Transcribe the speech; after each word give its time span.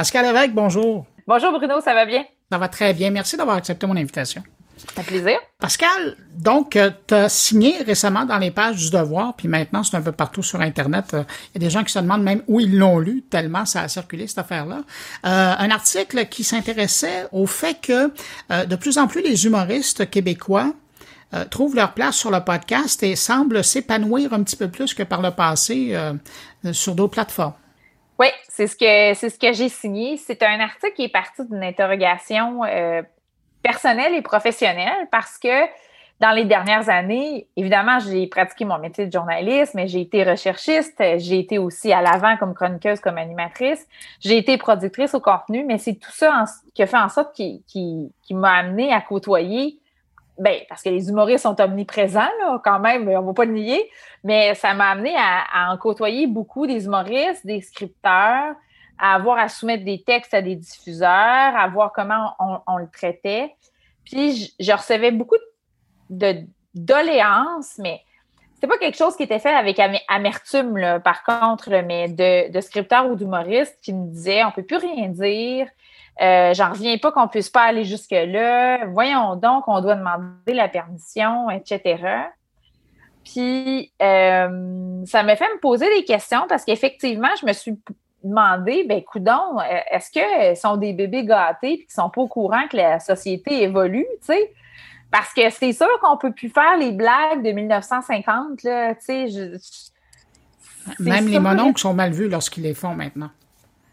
Pascal 0.00 0.24
Lévesque, 0.24 0.54
bonjour. 0.54 1.04
Bonjour 1.26 1.52
Bruno, 1.52 1.78
ça 1.82 1.92
va 1.92 2.06
bien? 2.06 2.24
Ça 2.50 2.56
va 2.56 2.68
très 2.68 2.94
bien. 2.94 3.10
Merci 3.10 3.36
d'avoir 3.36 3.56
accepté 3.56 3.86
mon 3.86 3.94
invitation. 3.94 4.42
Un 4.96 5.02
plaisir. 5.02 5.38
Pascal, 5.58 6.16
donc, 6.38 6.74
euh, 6.74 6.90
tu 7.06 7.12
as 7.12 7.28
signé 7.28 7.82
récemment 7.82 8.24
dans 8.24 8.38
les 8.38 8.50
pages 8.50 8.76
du 8.76 8.90
Devoir, 8.90 9.36
puis 9.36 9.46
maintenant 9.46 9.82
c'est 9.82 9.98
un 9.98 10.00
peu 10.00 10.12
partout 10.12 10.42
sur 10.42 10.62
Internet. 10.62 11.08
Il 11.12 11.60
y 11.60 11.62
a 11.62 11.66
des 11.66 11.68
gens 11.68 11.84
qui 11.84 11.92
se 11.92 11.98
demandent 11.98 12.22
même 12.22 12.42
où 12.48 12.60
ils 12.60 12.78
l'ont 12.78 12.98
lu, 12.98 13.24
tellement 13.28 13.66
ça 13.66 13.82
a 13.82 13.88
circulé 13.88 14.26
cette 14.26 14.38
affaire-là. 14.38 14.78
Euh, 15.26 15.54
un 15.58 15.70
article 15.70 16.28
qui 16.28 16.44
s'intéressait 16.44 17.26
au 17.30 17.44
fait 17.44 17.78
que 17.82 18.10
euh, 18.50 18.64
de 18.64 18.76
plus 18.76 18.96
en 18.96 19.06
plus 19.06 19.20
les 19.20 19.44
humoristes 19.44 20.08
québécois 20.08 20.72
trouvent 21.50 21.76
leur 21.76 21.92
place 21.92 22.16
sur 22.16 22.30
le 22.30 22.40
podcast 22.40 23.02
et 23.02 23.14
semblent 23.16 23.62
s'épanouir 23.62 24.32
un 24.32 24.42
petit 24.42 24.56
peu 24.56 24.68
plus 24.68 24.94
que 24.94 25.02
par 25.02 25.22
le 25.22 25.30
passé 25.30 25.94
sur 26.72 26.96
d'autres 26.96 27.12
plateformes. 27.12 27.52
Oui, 28.20 28.26
c'est 28.48 28.66
ce 28.66 28.76
que 28.76 29.14
ce 29.14 29.38
que 29.38 29.52
j'ai 29.54 29.70
signé. 29.70 30.18
C'est 30.18 30.42
un 30.42 30.60
article 30.60 30.92
qui 30.92 31.04
est 31.04 31.08
parti 31.08 31.42
d'une 31.46 31.64
interrogation 31.64 32.60
personnelle 33.62 34.14
et 34.14 34.20
professionnelle 34.20 35.08
parce 35.10 35.38
que 35.38 35.66
dans 36.20 36.32
les 36.32 36.44
dernières 36.44 36.90
années, 36.90 37.46
évidemment, 37.56 37.98
j'ai 37.98 38.26
pratiqué 38.26 38.66
mon 38.66 38.76
métier 38.76 39.06
de 39.06 39.12
journaliste, 39.12 39.72
mais 39.72 39.88
j'ai 39.88 40.02
été 40.02 40.22
recherchiste, 40.22 41.02
j'ai 41.16 41.38
été 41.38 41.56
aussi 41.56 41.94
à 41.94 42.02
l'avant 42.02 42.36
comme 42.36 42.52
chroniqueuse, 42.52 43.00
comme 43.00 43.16
animatrice, 43.16 43.88
j'ai 44.20 44.36
été 44.36 44.58
productrice 44.58 45.14
au 45.14 45.20
contenu, 45.20 45.64
mais 45.64 45.78
c'est 45.78 45.94
tout 45.94 46.12
ça 46.12 46.44
qui 46.74 46.82
a 46.82 46.86
fait 46.86 46.98
en 46.98 47.08
sorte 47.08 47.34
qui, 47.34 47.64
qui 47.66 48.34
m'a 48.34 48.52
amené 48.52 48.92
à 48.92 49.00
côtoyer, 49.00 49.78
ben, 50.40 50.60
parce 50.70 50.82
que 50.82 50.88
les 50.88 51.10
humoristes 51.10 51.42
sont 51.42 51.60
omniprésents, 51.60 52.26
quand 52.64 52.80
même, 52.80 53.06
on 53.08 53.20
ne 53.20 53.26
va 53.26 53.32
pas 53.34 53.44
le 53.44 53.52
nier, 53.52 53.90
mais 54.24 54.54
ça 54.54 54.72
m'a 54.72 54.88
amené 54.88 55.14
à, 55.14 55.70
en 55.70 55.76
côtoyer 55.76 56.26
beaucoup 56.26 56.66
des 56.66 56.86
humoristes, 56.86 57.44
des 57.44 57.60
scripteurs, 57.60 58.54
à 58.98 59.14
avoir 59.14 59.36
à 59.38 59.50
soumettre 59.50 59.84
des 59.84 60.02
textes 60.02 60.32
à 60.32 60.40
des 60.40 60.56
diffuseurs, 60.56 61.10
à 61.10 61.68
voir 61.68 61.92
comment 61.92 62.32
on, 62.66 62.78
le 62.78 62.88
traitait. 62.88 63.54
Puis 64.06 64.54
je, 64.58 64.72
recevais 64.72 65.10
beaucoup 65.10 65.36
de 66.08 66.36
doléances, 66.74 67.76
mais 67.78 68.00
c'était 68.54 68.66
pas 68.66 68.78
quelque 68.78 68.96
chose 68.96 69.16
qui 69.16 69.24
était 69.24 69.40
fait 69.40 69.54
avec 69.54 69.78
amertume, 70.08 71.00
par 71.04 71.22
contre, 71.22 71.68
mais 71.84 72.08
de, 72.08 72.60
scripteurs 72.62 73.10
ou 73.10 73.14
d'humoristes 73.14 73.78
qui 73.82 73.92
me 73.92 74.06
disaient 74.06 74.42
on 74.44 74.52
peut 74.52 74.64
plus 74.64 74.78
rien 74.78 75.08
dire, 75.08 75.66
euh, 76.20 76.52
j'en 76.54 76.70
reviens 76.70 76.98
pas 76.98 77.12
qu'on 77.12 77.28
puisse 77.28 77.48
pas 77.48 77.62
aller 77.62 77.84
jusque-là, 77.84 78.86
voyons 78.86 79.36
donc, 79.36 79.64
on 79.66 79.80
doit 79.80 79.94
demander 79.94 80.52
la 80.52 80.68
permission, 80.68 81.48
etc. 81.50 82.02
Puis 83.24 83.92
euh, 84.02 85.04
ça 85.06 85.22
m'a 85.22 85.36
fait 85.36 85.48
me 85.54 85.60
poser 85.60 85.86
des 85.96 86.04
questions 86.04 86.46
parce 86.48 86.64
qu'effectivement, 86.64 87.28
je 87.40 87.46
me 87.46 87.52
suis 87.52 87.78
demander, 88.22 88.84
ben 88.84 89.02
coudon, 89.02 89.58
euh, 89.60 89.80
est-ce 89.90 90.10
que 90.10 90.54
sont 90.58 90.76
des 90.76 90.92
bébés 90.92 91.24
gâtés 91.24 91.72
et 91.72 91.78
qui 91.78 91.94
sont 91.94 92.10
pas 92.10 92.20
au 92.20 92.28
courant 92.28 92.68
que 92.68 92.76
la 92.76 93.00
société 93.00 93.62
évolue, 93.62 94.06
tu 94.20 94.26
sais? 94.26 94.52
Parce 95.10 95.32
que 95.32 95.48
c'est 95.50 95.72
sûr 95.72 95.88
qu'on 96.02 96.16
peut 96.16 96.32
plus 96.32 96.50
faire 96.50 96.76
les 96.78 96.92
blagues 96.92 97.42
de 97.42 97.50
1950, 97.50 98.62
là, 98.62 98.94
tu 98.94 99.28
sais. 99.28 99.52
Même 100.98 101.28
les 101.28 101.40
mononcles 101.40 101.80
sont 101.80 101.94
mal 101.94 102.12
vus 102.12 102.28
lorsqu'ils 102.28 102.62
les 102.62 102.74
font 102.74 102.94
maintenant. 102.94 103.30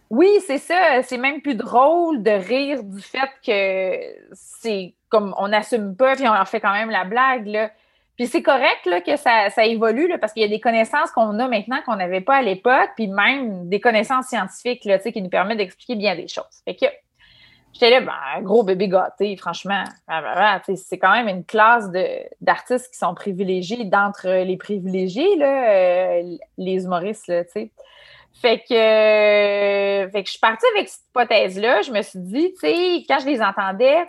Oui, 0.10 0.30
c'est 0.46 0.58
ça. 0.58 1.02
C'est 1.04 1.18
même 1.18 1.42
plus 1.42 1.56
drôle 1.56 2.24
de 2.24 2.32
rire 2.32 2.84
du 2.84 3.02
fait 3.02 3.30
que 3.46 4.30
c'est 4.34 4.94
comme 5.10 5.34
on 5.38 5.50
n'assume 5.50 5.96
pas 5.96 6.16
puis 6.16 6.28
on 6.28 6.34
leur 6.34 6.48
fait 6.48 6.60
quand 6.60 6.74
même 6.74 6.90
la 6.90 7.04
blague, 7.04 7.48
là. 7.48 7.72
Puis 8.18 8.26
c'est 8.26 8.42
correct 8.42 8.86
là, 8.86 9.00
que 9.00 9.16
ça, 9.16 9.50
ça 9.52 9.66
évolue 9.66 10.08
là, 10.08 10.18
parce 10.18 10.34
qu'il 10.34 10.42
y 10.42 10.46
a 10.46 10.48
des 10.48 10.60
connaissances 10.60 11.12
qu'on 11.12 11.38
a 11.38 11.48
maintenant 11.48 11.78
qu'on 11.86 11.98
n'avait 11.98 12.22
pas 12.22 12.38
à 12.38 12.42
l'époque, 12.42 12.90
puis 12.96 13.08
même 13.08 13.70
des 13.70 13.80
connaissances 13.80 14.28
scientifiques 14.28 14.86
là, 14.86 14.98
qui 14.98 15.22
nous 15.22 15.30
permettent 15.30 15.60
d'expliquer 15.60 15.96
bien 15.96 16.16
des 16.16 16.28
choses. 16.28 16.64
Fait 16.66 16.76
que 16.76 16.88
j'étais 17.74 17.92
là, 17.92 18.02
ben, 18.02 18.42
gros 18.42 18.64
bébé 18.64 18.88
gâté, 18.88 19.38
franchement. 19.38 19.84
C'est 20.76 20.98
quand 20.98 21.12
même 21.12 21.28
une 21.28 21.46
classe 21.46 21.92
d'artistes 22.42 22.92
qui 22.92 22.98
sont 22.98 23.14
privilégiés 23.14 23.86
d'entre 23.86 24.28
les 24.28 24.58
privilégiés, 24.58 25.36
là, 25.36 25.70
euh, 25.70 26.38
les 26.58 26.86
humoristes, 26.86 27.28
là. 27.28 27.44
Fait 28.42 28.60
que, 28.60 30.12
fait 30.12 30.22
que 30.22 30.26
je 30.26 30.32
suis 30.32 30.40
partie 30.40 30.66
avec 30.76 30.90
cette 30.90 31.04
hypothèse-là. 31.10 31.82
Je 31.82 31.92
me 31.92 32.02
suis 32.02 32.20
dit, 32.20 32.54
tu 32.54 32.60
sais, 32.60 33.04
quand 33.08 33.20
je 33.20 33.26
les 33.26 33.42
entendais 33.42 34.06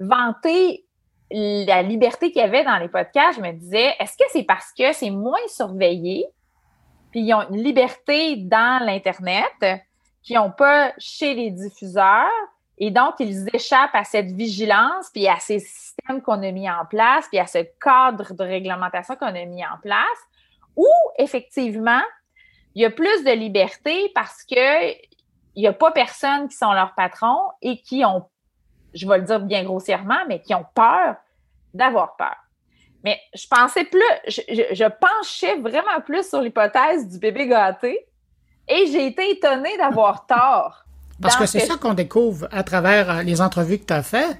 vanter 0.00 0.84
la 1.30 1.82
liberté 1.82 2.32
qu'il 2.32 2.42
y 2.42 2.44
avait 2.44 2.64
dans 2.64 2.78
les 2.78 2.88
podcasts, 2.88 3.38
je 3.38 3.42
me 3.42 3.52
disais, 3.52 3.94
est-ce 4.00 4.16
que 4.16 4.24
c'est 4.32 4.42
parce 4.42 4.72
que 4.76 4.92
c'est 4.92 5.10
moins 5.10 5.38
surveillé, 5.46 6.26
puis 7.12 7.20
ils 7.20 7.34
ont 7.34 7.48
une 7.50 7.62
liberté 7.62 8.36
dans 8.36 8.84
l'Internet 8.84 9.82
qu'ils 10.22 10.36
n'ont 10.36 10.50
pas 10.50 10.92
chez 10.98 11.34
les 11.34 11.50
diffuseurs, 11.50 12.26
et 12.78 12.90
donc 12.90 13.14
ils 13.20 13.46
échappent 13.54 13.94
à 13.94 14.04
cette 14.04 14.32
vigilance, 14.32 15.10
puis 15.12 15.28
à 15.28 15.38
ces 15.38 15.60
systèmes 15.60 16.20
qu'on 16.22 16.42
a 16.42 16.50
mis 16.50 16.68
en 16.68 16.84
place, 16.88 17.28
puis 17.28 17.38
à 17.38 17.46
ce 17.46 17.58
cadre 17.80 18.34
de 18.34 18.42
réglementation 18.42 19.14
qu'on 19.16 19.26
a 19.26 19.44
mis 19.44 19.64
en 19.64 19.78
place, 19.82 20.02
ou 20.76 20.88
effectivement, 21.18 22.02
il 22.74 22.82
y 22.82 22.84
a 22.84 22.90
plus 22.90 23.24
de 23.24 23.32
liberté 23.32 24.10
parce 24.14 24.44
que 24.44 24.92
il 25.56 25.62
n'y 25.62 25.66
a 25.66 25.72
pas 25.72 25.90
personne 25.90 26.48
qui 26.48 26.56
sont 26.56 26.72
leurs 26.72 26.94
patrons 26.94 27.50
et 27.60 27.80
qui 27.82 28.04
ont 28.04 28.24
je 28.94 29.06
vais 29.06 29.18
le 29.18 29.24
dire 29.24 29.40
bien 29.40 29.64
grossièrement, 29.64 30.18
mais 30.28 30.40
qui 30.40 30.54
ont 30.54 30.66
peur 30.74 31.16
d'avoir 31.74 32.16
peur. 32.16 32.36
Mais 33.04 33.18
je 33.34 33.46
pensais 33.46 33.84
plus, 33.84 34.02
je, 34.28 34.88
penchais 34.88 35.56
vraiment 35.56 36.00
plus 36.04 36.28
sur 36.28 36.42
l'hypothèse 36.42 37.08
du 37.08 37.18
bébé 37.18 37.46
gâté 37.46 37.98
et 38.68 38.86
j'ai 38.86 39.06
été 39.06 39.30
étonnée 39.30 39.76
d'avoir 39.78 40.26
tort. 40.28 40.84
Parce 41.22 41.36
que 41.36 41.44
c'est 41.44 41.60
ça 41.60 41.76
qu'on 41.76 41.92
découvre 41.92 42.48
à 42.50 42.62
travers 42.62 43.10
euh, 43.10 43.22
les 43.22 43.42
entrevues 43.42 43.78
que 43.78 43.84
tu 43.84 43.92
as 43.92 44.02
fait. 44.02 44.38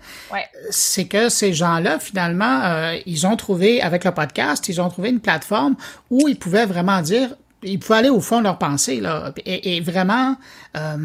C'est 0.70 1.06
que 1.06 1.28
ces 1.28 1.52
gens-là, 1.52 1.98
finalement, 1.98 2.62
euh, 2.64 2.96
ils 3.04 3.26
ont 3.26 3.36
trouvé, 3.36 3.82
avec 3.82 4.04
le 4.04 4.12
podcast, 4.12 4.66
ils 4.66 4.80
ont 4.80 4.88
trouvé 4.88 5.10
une 5.10 5.20
plateforme 5.20 5.76
où 6.08 6.26
ils 6.26 6.38
pouvaient 6.38 6.64
vraiment 6.64 7.02
dire 7.02 7.34
ils 7.62 7.78
pouvaient 7.78 7.98
aller 7.98 8.08
au 8.08 8.20
fond 8.20 8.38
de 8.38 8.44
leur 8.44 8.58
pensée 8.58 9.00
là, 9.00 9.32
et, 9.44 9.80
vraiment 9.80 10.36
euh, 10.76 10.96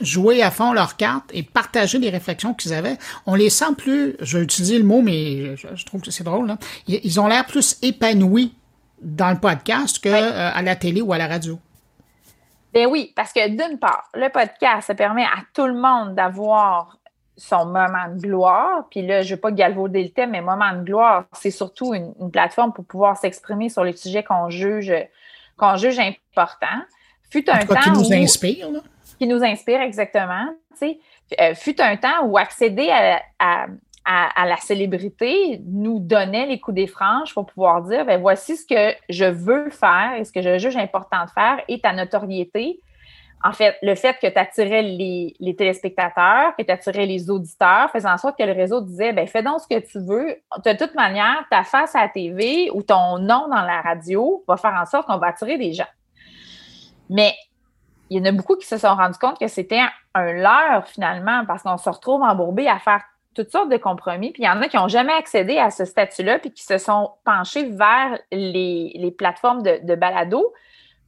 jouer 0.00 0.42
à 0.42 0.50
fond 0.50 0.72
leurs 0.72 0.96
cartes 0.96 1.30
et 1.32 1.42
partager 1.42 1.98
les 1.98 2.10
réflexions 2.10 2.54
qu'ils 2.54 2.72
avaient. 2.72 2.98
On 3.26 3.34
les 3.34 3.50
sent 3.50 3.74
plus, 3.76 4.16
je 4.20 4.38
vais 4.38 4.44
utiliser 4.44 4.78
le 4.78 4.84
mot, 4.84 5.02
mais 5.02 5.56
je, 5.56 5.84
trouve 5.84 6.02
que 6.02 6.10
c'est 6.10 6.24
drôle, 6.24 6.46
là. 6.46 6.58
Ils, 6.88 7.20
ont 7.20 7.26
l'air 7.26 7.46
plus 7.46 7.78
épanouis 7.82 8.54
dans 9.00 9.30
le 9.30 9.38
podcast 9.38 10.02
que 10.02 10.08
euh, 10.08 10.50
à 10.52 10.62
la 10.62 10.76
télé 10.76 11.00
ou 11.00 11.12
à 11.12 11.18
la 11.18 11.26
radio. 11.26 11.58
Ben 12.72 12.86
oui, 12.86 13.12
parce 13.14 13.32
que 13.32 13.46
d'une 13.48 13.78
part, 13.78 14.08
le 14.14 14.28
podcast, 14.30 14.86
ça 14.86 14.94
permet 14.94 15.24
à 15.24 15.42
tout 15.52 15.66
le 15.66 15.74
monde 15.74 16.14
d'avoir 16.14 16.96
son 17.36 17.66
moment 17.66 18.08
de 18.14 18.20
gloire. 18.20 18.86
Puis 18.90 19.06
là, 19.06 19.22
je 19.22 19.30
ne 19.30 19.34
veux 19.34 19.40
pas 19.40 19.50
galvauder 19.50 20.02
le 20.02 20.10
thème, 20.10 20.30
mais 20.30 20.40
moment 20.40 20.72
de 20.72 20.84
gloire, 20.84 21.24
c'est 21.32 21.50
surtout 21.50 21.92
une, 21.92 22.14
une, 22.20 22.30
plateforme 22.30 22.72
pour 22.72 22.84
pouvoir 22.84 23.16
s'exprimer 23.16 23.68
sur 23.68 23.84
les 23.84 23.94
sujets 23.94 24.22
qu'on 24.22 24.48
juge 24.48 24.92
qu'on 25.62 25.76
juge 25.76 25.98
important. 26.00 26.66
Fut 27.30 27.48
un 27.48 27.58
temps 27.58 27.80
qui 27.80 27.90
nous 27.90 28.12
inspire. 28.12 28.68
Qui 29.18 29.26
nous 29.28 29.44
inspire, 29.44 29.80
exactement. 29.80 30.48
Euh, 30.82 31.54
fut 31.54 31.80
un 31.80 31.96
temps 31.96 32.24
où 32.24 32.36
accéder 32.36 32.90
à, 33.38 33.66
la 34.44 34.56
célébrité 34.56 35.60
nous 35.64 36.00
donnait 36.00 36.46
les 36.46 36.58
coups 36.58 36.74
des 36.74 36.88
franges 36.88 37.32
pour 37.32 37.46
pouvoir 37.46 37.82
dire 37.82 38.04
ben, 38.04 38.20
voici 38.20 38.56
ce 38.56 38.66
que 38.66 38.96
je 39.08 39.24
veux 39.24 39.70
faire 39.70 40.14
et 40.18 40.24
ce 40.24 40.32
que 40.32 40.42
je 40.42 40.58
juge 40.58 40.76
important 40.76 41.24
de 41.24 41.30
faire 41.30 41.62
et 41.68 41.80
ta 41.80 41.92
notoriété. 41.92 42.80
En 43.44 43.52
fait, 43.52 43.76
le 43.82 43.94
fait 43.96 44.16
que 44.20 44.28
tu 44.28 44.38
attirais 44.38 44.82
les, 44.82 45.56
téléspectateurs, 45.56 46.54
que 46.56 46.62
tu 46.62 46.70
attirais 46.70 47.06
les 47.06 47.28
auditeurs, 47.28 47.90
faisant 47.90 48.12
en 48.12 48.18
sorte 48.18 48.38
que 48.38 48.44
le 48.44 48.52
réseau 48.52 48.80
disait 48.80 49.12
ben, 49.12 49.26
fais 49.26 49.42
donc 49.42 49.60
ce 49.60 49.66
que 49.66 49.80
tu 49.80 49.98
veux. 49.98 50.36
De 50.64 50.76
toute 50.76 50.94
manière, 50.94 51.44
ta 51.50 51.64
face 51.64 51.94
à 51.96 52.02
la 52.02 52.08
TV 52.08 52.70
ou 52.72 52.82
ton 52.82 53.18
nom 53.18 53.48
dans 53.48 53.62
la 53.62 53.80
radio 53.80 54.44
va 54.46 54.56
faire 54.56 54.74
en 54.80 54.86
sorte 54.86 55.08
qu'on 55.08 55.18
va 55.18 55.28
attirer 55.28 55.58
des 55.58 55.72
gens. 55.72 55.88
Mais 57.10 57.34
il 58.10 58.18
y 58.18 58.20
en 58.20 58.24
a 58.26 58.32
beaucoup 58.32 58.56
qui 58.56 58.66
se 58.66 58.78
sont 58.78 58.94
rendus 58.94 59.18
compte 59.18 59.38
que 59.38 59.48
c'était 59.48 59.80
un, 60.14 60.32
leurre 60.32 60.86
finalement 60.86 61.44
parce 61.44 61.64
qu'on 61.64 61.78
se 61.78 61.90
retrouve 61.90 62.22
embourbé 62.22 62.68
à 62.68 62.78
faire 62.78 63.02
toutes 63.34 63.50
sortes 63.50 63.70
de 63.70 63.76
compromis. 63.76 64.30
Puis 64.30 64.44
il 64.44 64.46
y 64.46 64.48
en 64.48 64.62
a 64.62 64.68
qui 64.68 64.76
n'ont 64.76 64.88
jamais 64.88 65.14
accédé 65.14 65.58
à 65.58 65.70
ce 65.70 65.84
statut-là 65.84 66.38
puis 66.38 66.52
qui 66.52 66.62
se 66.62 66.78
sont 66.78 67.10
penchés 67.24 67.70
vers 67.70 68.18
les, 68.30 69.14
plateformes 69.18 69.62
de, 69.62 69.80
de 69.82 69.94
balado 69.96 70.52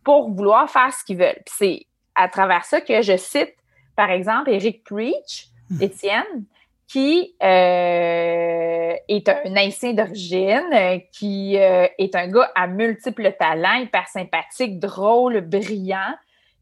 pour 0.03 0.31
vouloir 0.31 0.69
faire 0.69 0.93
ce 0.93 1.05
qu'ils 1.05 1.19
veulent. 1.19 1.43
Puis 1.47 1.55
c'est 1.59 1.87
à 2.15 2.29
travers 2.29 2.65
ça 2.65 2.81
que 2.81 3.03
je 3.03 3.17
cite, 3.17 3.55
par 3.97 4.11
exemple, 4.11 4.51
Eric 4.51 4.85
Preach, 4.85 5.49
hmm. 5.71 5.83
Étienne, 5.83 6.45
qui 6.87 7.35
euh, 7.43 8.95
est 9.09 9.29
un 9.29 9.57
haïtien 9.57 9.95
d'origine, 9.95 11.01
qui 11.13 11.59
euh, 11.59 11.87
est 11.99 12.15
un 12.15 12.29
gars 12.29 12.51
à 12.55 12.67
multiples 12.67 13.33
talents, 13.39 13.75
hyper 13.75 14.07
sympathique, 14.09 14.79
drôle, 14.79 15.41
brillant, 15.41 16.15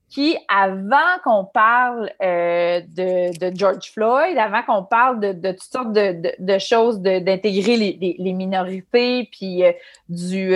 qui, 0.08 0.36
avant 0.48 1.18
qu'on 1.24 1.44
parle 1.44 2.10
euh, 2.22 2.80
de, 2.80 3.54
George 3.54 3.90
Floyd, 3.92 4.38
avant 4.38 4.62
qu'on 4.62 4.84
parle 4.84 5.20
de, 5.20 5.52
toutes 5.52 5.62
sortes 5.62 5.92
de, 5.92 6.58
choses, 6.58 7.00
d'intégrer 7.00 7.76
les, 7.76 8.32
minorités, 8.32 9.28
puis 9.32 9.62
du, 10.08 10.50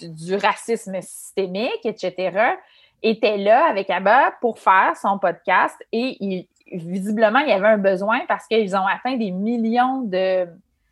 du, 0.00 0.08
du, 0.08 0.34
racisme 0.36 1.00
systémique, 1.02 1.84
etc., 1.84 2.56
était 3.04 3.36
là 3.36 3.66
avec 3.66 3.90
Abba 3.90 4.32
pour 4.40 4.58
faire 4.58 4.96
son 4.96 5.18
podcast 5.18 5.76
et 5.92 6.16
il, 6.20 6.46
visiblement, 6.72 7.40
il 7.40 7.48
y 7.48 7.52
avait 7.52 7.68
un 7.68 7.78
besoin 7.78 8.20
parce 8.26 8.46
qu'ils 8.46 8.74
ont 8.74 8.86
atteint 8.86 9.16
des 9.16 9.30
millions 9.30 10.02
de, 10.02 10.46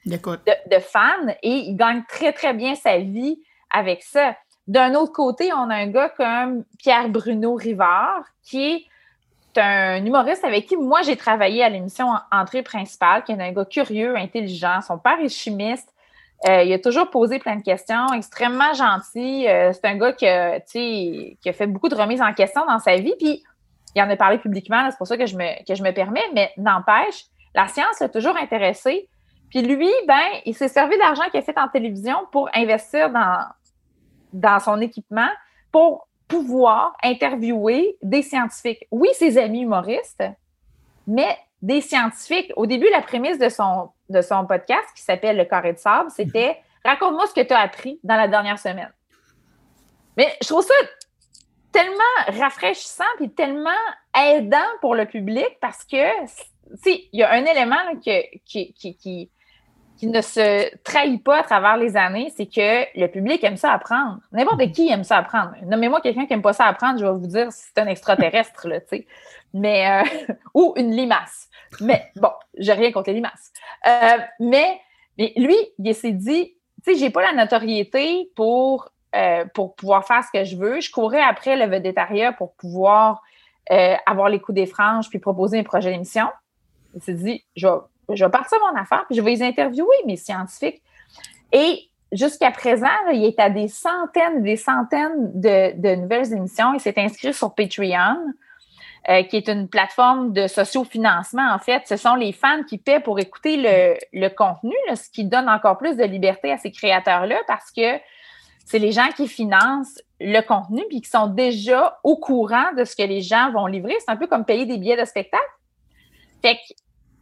de, 0.06 0.78
fans 0.80 1.28
et 1.42 1.50
il 1.50 1.76
gagne 1.76 2.02
très, 2.08 2.32
très 2.32 2.54
bien 2.54 2.74
sa 2.74 2.98
vie 2.98 3.40
avec 3.70 4.02
ça. 4.02 4.36
D'un 4.68 4.94
autre 4.94 5.12
côté, 5.12 5.52
on 5.52 5.70
a 5.70 5.74
un 5.74 5.88
gars 5.88 6.10
comme 6.10 6.64
Pierre 6.78 7.08
Bruno 7.08 7.54
Rivard 7.54 8.24
qui 8.42 8.88
est 9.54 9.60
un 9.60 10.04
humoriste 10.04 10.44
avec 10.44 10.66
qui 10.66 10.76
moi 10.76 11.02
j'ai 11.02 11.16
travaillé 11.16 11.62
à 11.62 11.68
l'émission 11.68 12.08
Entrée 12.30 12.62
principale, 12.62 13.24
qui 13.24 13.32
est 13.32 13.42
un 13.42 13.52
gars 13.52 13.64
curieux, 13.64 14.16
intelligent. 14.16 14.80
Son 14.82 14.98
père 14.98 15.20
est 15.20 15.28
chimiste. 15.28 15.91
Euh, 16.48 16.62
il 16.64 16.72
a 16.72 16.78
toujours 16.78 17.08
posé 17.10 17.38
plein 17.38 17.56
de 17.56 17.62
questions, 17.62 18.12
extrêmement 18.14 18.72
gentil. 18.74 19.46
Euh, 19.48 19.72
c'est 19.72 19.84
un 19.84 19.96
gars 19.96 20.12
qui 20.12 20.26
a, 20.26 20.60
qui 20.60 21.38
a 21.46 21.52
fait 21.52 21.66
beaucoup 21.66 21.88
de 21.88 21.94
remises 21.94 22.20
en 22.20 22.32
question 22.32 22.66
dans 22.66 22.80
sa 22.80 22.96
vie. 22.96 23.14
Puis, 23.18 23.42
il 23.94 24.02
en 24.02 24.10
a 24.10 24.16
parlé 24.16 24.38
publiquement, 24.38 24.90
c'est 24.90 24.96
pour 24.96 25.06
ça 25.06 25.16
que 25.16 25.26
je 25.26 25.36
me, 25.36 25.64
que 25.64 25.74
je 25.74 25.82
me 25.82 25.92
permets, 25.92 26.24
mais 26.34 26.50
n'empêche, 26.56 27.26
la 27.54 27.68
science 27.68 28.00
l'a 28.00 28.08
toujours 28.08 28.36
intéressé. 28.36 29.08
Puis 29.50 29.62
lui, 29.62 29.90
ben, 30.08 30.40
il 30.46 30.54
s'est 30.54 30.68
servi 30.68 30.96
d'argent 30.98 31.24
qu'il 31.30 31.40
a 31.40 31.42
fait 31.42 31.58
en 31.58 31.68
télévision 31.68 32.16
pour 32.32 32.48
investir 32.54 33.10
dans, 33.10 33.44
dans 34.32 34.58
son 34.60 34.80
équipement 34.80 35.28
pour 35.70 36.08
pouvoir 36.26 36.96
interviewer 37.02 37.98
des 38.02 38.22
scientifiques. 38.22 38.86
Oui, 38.90 39.10
ses 39.12 39.36
amis 39.36 39.60
humoristes, 39.60 40.24
mais 41.06 41.36
des 41.62 41.80
scientifiques. 41.80 42.52
Au 42.56 42.66
début, 42.66 42.90
la 42.90 43.00
prémisse 43.00 43.38
de 43.38 43.48
son 43.48 43.90
de 44.08 44.20
son 44.20 44.46
podcast 44.46 44.84
qui 44.94 45.02
s'appelle 45.02 45.36
Le 45.36 45.44
carré 45.44 45.72
de 45.72 45.78
sable, 45.78 46.10
c'était 46.10 46.60
Raconte-moi 46.84 47.26
ce 47.28 47.34
que 47.34 47.46
tu 47.46 47.52
as 47.52 47.60
appris 47.60 48.00
dans 48.02 48.16
la 48.16 48.28
dernière 48.28 48.58
semaine. 48.58 48.92
Mais 50.16 50.36
je 50.42 50.48
trouve 50.48 50.64
ça 50.64 50.74
tellement 51.70 52.40
rafraîchissant 52.40 53.04
et 53.20 53.30
tellement 53.30 53.70
aidant 54.14 54.58
pour 54.80 54.94
le 54.94 55.06
public 55.06 55.46
parce 55.60 55.84
que, 55.84 55.96
il 56.86 57.08
y 57.12 57.22
a 57.22 57.32
un 57.32 57.44
élément 57.44 57.76
qui, 58.00 59.30
ne 60.02 60.20
se 60.20 60.74
trahit 60.82 61.22
pas 61.22 61.40
à 61.40 61.42
travers 61.42 61.76
les 61.76 61.96
années, 61.96 62.32
c'est 62.36 62.46
que 62.46 62.98
le 62.98 63.06
public 63.06 63.42
aime 63.44 63.56
ça 63.56 63.72
apprendre. 63.72 64.18
N'importe 64.32 64.72
qui 64.72 64.90
aime 64.90 65.04
ça 65.04 65.18
apprendre. 65.18 65.52
Nommez-moi 65.64 66.00
quelqu'un 66.00 66.26
qui 66.26 66.32
n'aime 66.32 66.42
pas 66.42 66.52
ça 66.52 66.66
apprendre, 66.66 66.98
je 66.98 67.04
vais 67.04 67.12
vous 67.12 67.26
dire 67.26 67.52
si 67.52 67.64
c'est 67.66 67.80
un 67.80 67.86
extraterrestre, 67.86 68.68
là, 68.68 68.80
tu 68.80 68.86
sais. 68.88 69.06
Mais, 69.54 70.02
euh, 70.02 70.34
ou 70.54 70.74
une 70.76 70.90
limace. 70.90 71.48
Mais 71.80 72.10
bon, 72.16 72.30
j'ai 72.56 72.72
rien 72.72 72.90
contre 72.90 73.10
les 73.10 73.16
limaces. 73.16 73.52
Euh, 73.86 74.18
mais, 74.40 74.80
mais 75.18 75.32
lui, 75.36 75.56
il 75.78 75.94
s'est 75.94 76.12
dit, 76.12 76.56
tu 76.84 76.92
sais, 76.92 76.98
j'ai 76.98 77.10
pas 77.10 77.22
la 77.22 77.32
notoriété 77.32 78.30
pour, 78.34 78.90
euh, 79.14 79.44
pour 79.54 79.76
pouvoir 79.76 80.06
faire 80.06 80.24
ce 80.24 80.36
que 80.36 80.44
je 80.44 80.56
veux. 80.56 80.80
Je 80.80 80.90
courais 80.90 81.22
après 81.22 81.56
le 81.56 81.66
vedettariat 81.66 82.32
pour 82.32 82.54
pouvoir 82.54 83.22
avoir 84.04 84.28
les 84.28 84.38
coups 84.38 84.56
des 84.56 84.66
franges 84.66 85.08
puis 85.08 85.18
proposer 85.18 85.58
un 85.58 85.62
projet 85.62 85.90
d'émission. 85.90 86.26
Il 86.94 87.00
s'est 87.00 87.14
dit, 87.14 87.42
je 87.56 87.66
vais, 87.66 87.74
je 88.10 88.24
vais 88.24 88.30
partir 88.30 88.58
mon 88.60 88.78
affaire 88.78 89.04
puis 89.06 89.16
je 89.16 89.22
vais 89.22 89.30
les 89.30 89.42
interviewer, 89.42 89.96
mes 90.06 90.16
scientifiques. 90.16 90.82
Et 91.52 91.88
jusqu'à 92.12 92.50
présent, 92.50 92.86
il 93.12 93.24
est 93.24 93.38
à 93.38 93.50
des 93.50 93.68
centaines, 93.68 94.42
des 94.42 94.56
centaines 94.56 95.32
de, 95.34 95.94
nouvelles 95.96 96.32
émissions. 96.32 96.74
Il 96.74 96.80
s'est 96.80 96.98
inscrit 96.98 97.34
sur 97.34 97.54
Patreon. 97.54 98.32
Euh, 99.08 99.24
qui 99.24 99.36
est 99.36 99.48
une 99.48 99.66
plateforme 99.66 100.32
de 100.32 100.46
sociofinancement, 100.46 101.52
en 101.52 101.58
fait. 101.58 101.82
Ce 101.88 101.96
sont 101.96 102.14
les 102.14 102.30
fans 102.30 102.62
qui 102.62 102.78
paient 102.78 103.00
pour 103.00 103.18
écouter 103.18 103.56
le, 104.12 104.28
contenu, 104.28 104.76
ce 104.94 105.10
qui 105.10 105.24
donne 105.24 105.48
encore 105.48 105.76
plus 105.76 105.96
de 105.96 106.04
liberté 106.04 106.52
à 106.52 106.56
ces 106.56 106.70
créateurs-là 106.70 107.34
parce 107.48 107.72
que 107.72 107.98
c'est 108.64 108.78
les 108.78 108.92
gens 108.92 109.08
qui 109.16 109.26
financent 109.26 110.00
le 110.20 110.40
contenu 110.40 110.84
puis 110.88 111.00
qui 111.00 111.10
sont 111.10 111.26
déjà 111.26 111.98
au 112.04 112.16
courant 112.16 112.72
de 112.76 112.84
ce 112.84 112.94
que 112.94 113.02
les 113.02 113.22
gens 113.22 113.50
vont 113.50 113.66
livrer. 113.66 113.96
C'est 113.98 114.12
un 114.12 114.16
peu 114.16 114.28
comme 114.28 114.44
payer 114.44 114.66
des 114.66 114.78
billets 114.78 114.96
de 114.96 115.04
spectacle. 115.04 115.42
Fait 116.40 116.58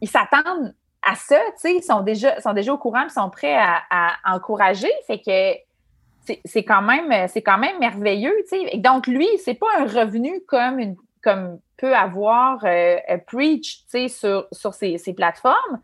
qu'ils 0.01 0.09
s'attendent 0.09 0.73
à 1.03 1.15
ça, 1.15 1.39
tu 1.53 1.57
sais, 1.57 1.75
ils 1.75 1.83
sont 1.83 2.01
déjà, 2.01 2.39
sont 2.41 2.53
déjà 2.53 2.73
au 2.73 2.77
courant, 2.77 3.03
ils 3.03 3.11
sont 3.11 3.29
prêts 3.29 3.57
à, 3.57 4.13
encourager. 4.25 4.91
Fait 5.07 5.19
que 5.19 6.37
c'est 6.45 6.63
quand 6.63 6.81
même, 6.81 7.27
c'est 7.27 7.41
quand 7.41 7.57
même 7.57 7.79
merveilleux, 7.79 8.35
tu 8.49 8.59
sais. 8.59 8.77
Donc 8.77 9.07
lui, 9.07 9.27
c'est 9.43 9.55
pas 9.55 9.67
un 9.79 9.85
revenu 9.85 10.41
comme 10.47 10.79
une, 10.79 10.95
comme 11.23 11.59
peut 11.77 11.95
avoir 11.95 12.59
euh, 12.65 12.97
Preach 13.25 13.83
sur, 14.07 14.47
sur 14.51 14.73
ces, 14.73 15.13
plateformes, 15.15 15.79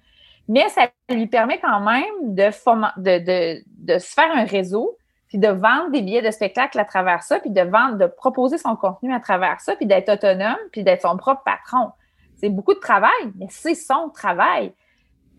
mais 0.48 0.70
ça 0.70 0.90
lui 1.10 1.28
permet 1.28 1.60
quand 1.60 1.80
même 1.80 2.36
de, 2.36 2.50
de, 2.98 3.64
de, 3.66 4.00
se 4.00 4.14
faire 4.14 4.32
un 4.32 4.46
réseau, 4.46 4.98
puis 5.28 5.40
de 5.40 5.48
vendre 5.48 5.90
des 5.92 6.02
billets 6.02 6.22
de 6.22 6.32
spectacle 6.32 6.80
à 6.80 6.86
travers 6.86 7.24
ça, 7.24 7.40
puis 7.40 7.50
de 7.50 7.62
vendre, 7.62 7.98
de 7.98 8.06
proposer 8.06 8.58
son 8.58 8.76
contenu 8.76 9.14
à 9.14 9.20
travers 9.20 9.60
ça, 9.60 9.76
puis 9.76 9.88
d'être 9.88 10.10
autonome, 10.10 10.58
puis 10.72 10.84
d'être 10.84 11.02
son 11.02 11.18
propre 11.18 11.42
patron. 11.44 11.92
C'est 12.38 12.50
beaucoup 12.50 12.74
de 12.74 12.80
travail, 12.80 13.32
mais 13.36 13.48
c'est 13.50 13.76
son 13.76 14.10
travail. 14.10 14.74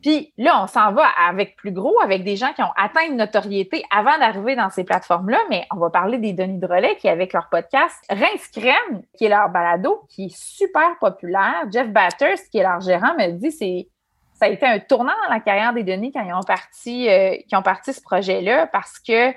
Puis 0.02 0.32
là, 0.38 0.62
on 0.62 0.66
s'en 0.66 0.92
va 0.92 1.06
avec 1.28 1.56
plus 1.56 1.72
gros, 1.72 2.00
avec 2.00 2.22
des 2.22 2.36
gens 2.36 2.52
qui 2.52 2.62
ont 2.62 2.72
atteint 2.76 3.04
une 3.08 3.16
notoriété 3.16 3.82
avant 3.90 4.16
d'arriver 4.18 4.54
dans 4.54 4.70
ces 4.70 4.84
plateformes-là, 4.84 5.38
mais 5.50 5.66
on 5.74 5.78
va 5.78 5.90
parler 5.90 6.18
des 6.18 6.32
Denis 6.32 6.58
Drolet 6.58 6.96
qui, 6.96 7.08
avec 7.08 7.32
leur 7.32 7.48
podcast 7.48 7.96
Rince 8.08 8.48
Crème, 8.52 9.02
qui 9.16 9.24
est 9.24 9.28
leur 9.28 9.48
balado, 9.48 10.04
qui 10.08 10.26
est 10.26 10.36
super 10.36 10.96
populaire. 11.00 11.64
Jeff 11.72 11.88
Batters, 11.88 12.38
qui 12.50 12.58
est 12.58 12.62
leur 12.62 12.80
gérant, 12.80 13.14
me 13.14 13.32
dit 13.32 13.50
c'est 13.50 13.88
ça 14.34 14.44
a 14.44 14.48
été 14.50 14.64
un 14.66 14.78
tournant 14.78 15.14
dans 15.24 15.34
la 15.34 15.40
carrière 15.40 15.72
des 15.72 15.82
Denis 15.82 16.12
quand 16.12 16.24
ils 16.24 16.32
ont 16.32 16.44
parti, 16.44 17.08
euh, 17.08 17.34
ont 17.54 17.62
parti 17.62 17.92
ce 17.92 18.00
projet-là 18.00 18.68
parce 18.68 19.00
que 19.00 19.32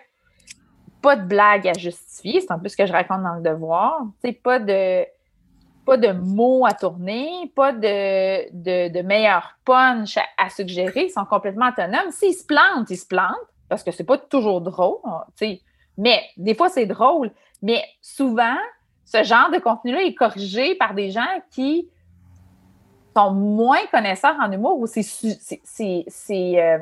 pas 1.01 1.15
de 1.15 1.23
blague 1.23 1.67
à 1.67 1.73
justifier, 1.73 2.41
c'est 2.41 2.51
un 2.51 2.59
peu 2.59 2.69
ce 2.69 2.77
que 2.77 2.85
je 2.85 2.91
raconte 2.91 3.23
dans 3.23 3.33
le 3.33 3.41
devoir. 3.41 4.03
C'est 4.23 4.33
pas 4.33 4.59
de 4.59 5.03
pas 5.85 5.97
de 5.97 6.11
mots 6.11 6.65
à 6.65 6.73
tourner, 6.73 7.51
pas 7.55 7.71
de, 7.71 8.51
de, 8.53 8.89
de 8.89 9.63
punch 9.65 10.17
à, 10.37 10.49
suggérer. 10.49 11.05
Ils 11.05 11.11
sont 11.11 11.25
complètement 11.25 11.69
autonomes. 11.69 12.11
S'ils 12.11 12.33
se 12.33 12.45
plantent, 12.45 12.89
ils 12.89 12.97
se 12.97 13.07
plantent, 13.07 13.35
parce 13.69 13.83
que 13.83 13.91
c'est 13.91 14.03
pas 14.03 14.17
toujours 14.17 14.61
drôle, 14.61 14.99
sais. 15.35 15.61
mais 15.97 16.21
des 16.37 16.55
fois 16.55 16.69
c'est 16.69 16.85
drôle. 16.85 17.31
Mais 17.61 17.83
souvent, 18.01 18.57
ce 19.05 19.23
genre 19.23 19.51
de 19.51 19.59
contenu-là 19.59 20.03
est 20.03 20.15
corrigé 20.15 20.75
par 20.75 20.93
des 20.93 21.11
gens 21.11 21.41
qui 21.51 21.89
sont 23.15 23.31
moins 23.31 23.85
connaisseurs 23.91 24.37
en 24.41 24.51
humour 24.51 24.79
ou 24.79 24.87
c'est 24.87 25.01
euh, 26.33 26.77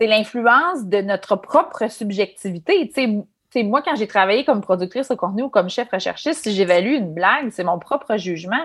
l'influence 0.00 0.84
de 0.84 1.00
notre 1.00 1.36
propre 1.36 1.88
subjectivité. 1.90 2.90
Moi, 3.62 3.82
quand 3.82 3.94
j'ai 3.94 4.06
travaillé 4.06 4.44
comme 4.44 4.60
productrice 4.60 5.08
de 5.08 5.14
contenu 5.14 5.42
ou 5.42 5.48
comme 5.48 5.68
chef 5.68 5.90
recherchiste, 5.90 6.42
si 6.42 6.54
j'évalue 6.54 6.94
une 6.94 7.14
blague, 7.14 7.50
c'est 7.50 7.64
mon 7.64 7.78
propre 7.78 8.16
jugement. 8.16 8.64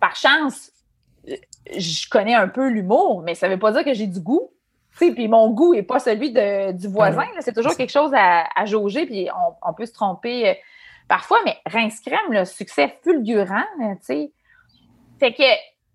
Par 0.00 0.14
chance, 0.14 0.70
je 1.26 2.08
connais 2.08 2.34
un 2.34 2.48
peu 2.48 2.68
l'humour, 2.68 3.22
mais 3.22 3.34
ça 3.34 3.48
ne 3.48 3.54
veut 3.54 3.58
pas 3.58 3.72
dire 3.72 3.84
que 3.84 3.94
j'ai 3.94 4.06
du 4.06 4.20
goût. 4.20 4.50
Puis 4.96 5.28
mon 5.28 5.50
goût 5.50 5.74
n'est 5.74 5.82
pas 5.82 6.00
celui 6.00 6.32
du 6.32 6.88
voisin. 6.88 7.26
C'est 7.40 7.54
toujours 7.54 7.76
quelque 7.76 7.90
chose 7.90 8.12
à, 8.14 8.64
jauger, 8.64 9.06
puis 9.06 9.28
on, 9.62 9.72
peut 9.72 9.86
se 9.86 9.92
tromper 9.92 10.48
euh, 10.48 10.54
parfois, 11.06 11.38
mais 11.44 11.56
Rince 11.66 12.00
Crème, 12.00 12.30
le 12.30 12.44
succès 12.44 12.98
fulgurant, 13.04 13.64
tu 13.78 13.96
sais. 14.02 14.32
Fait 15.20 15.32
que 15.32 15.42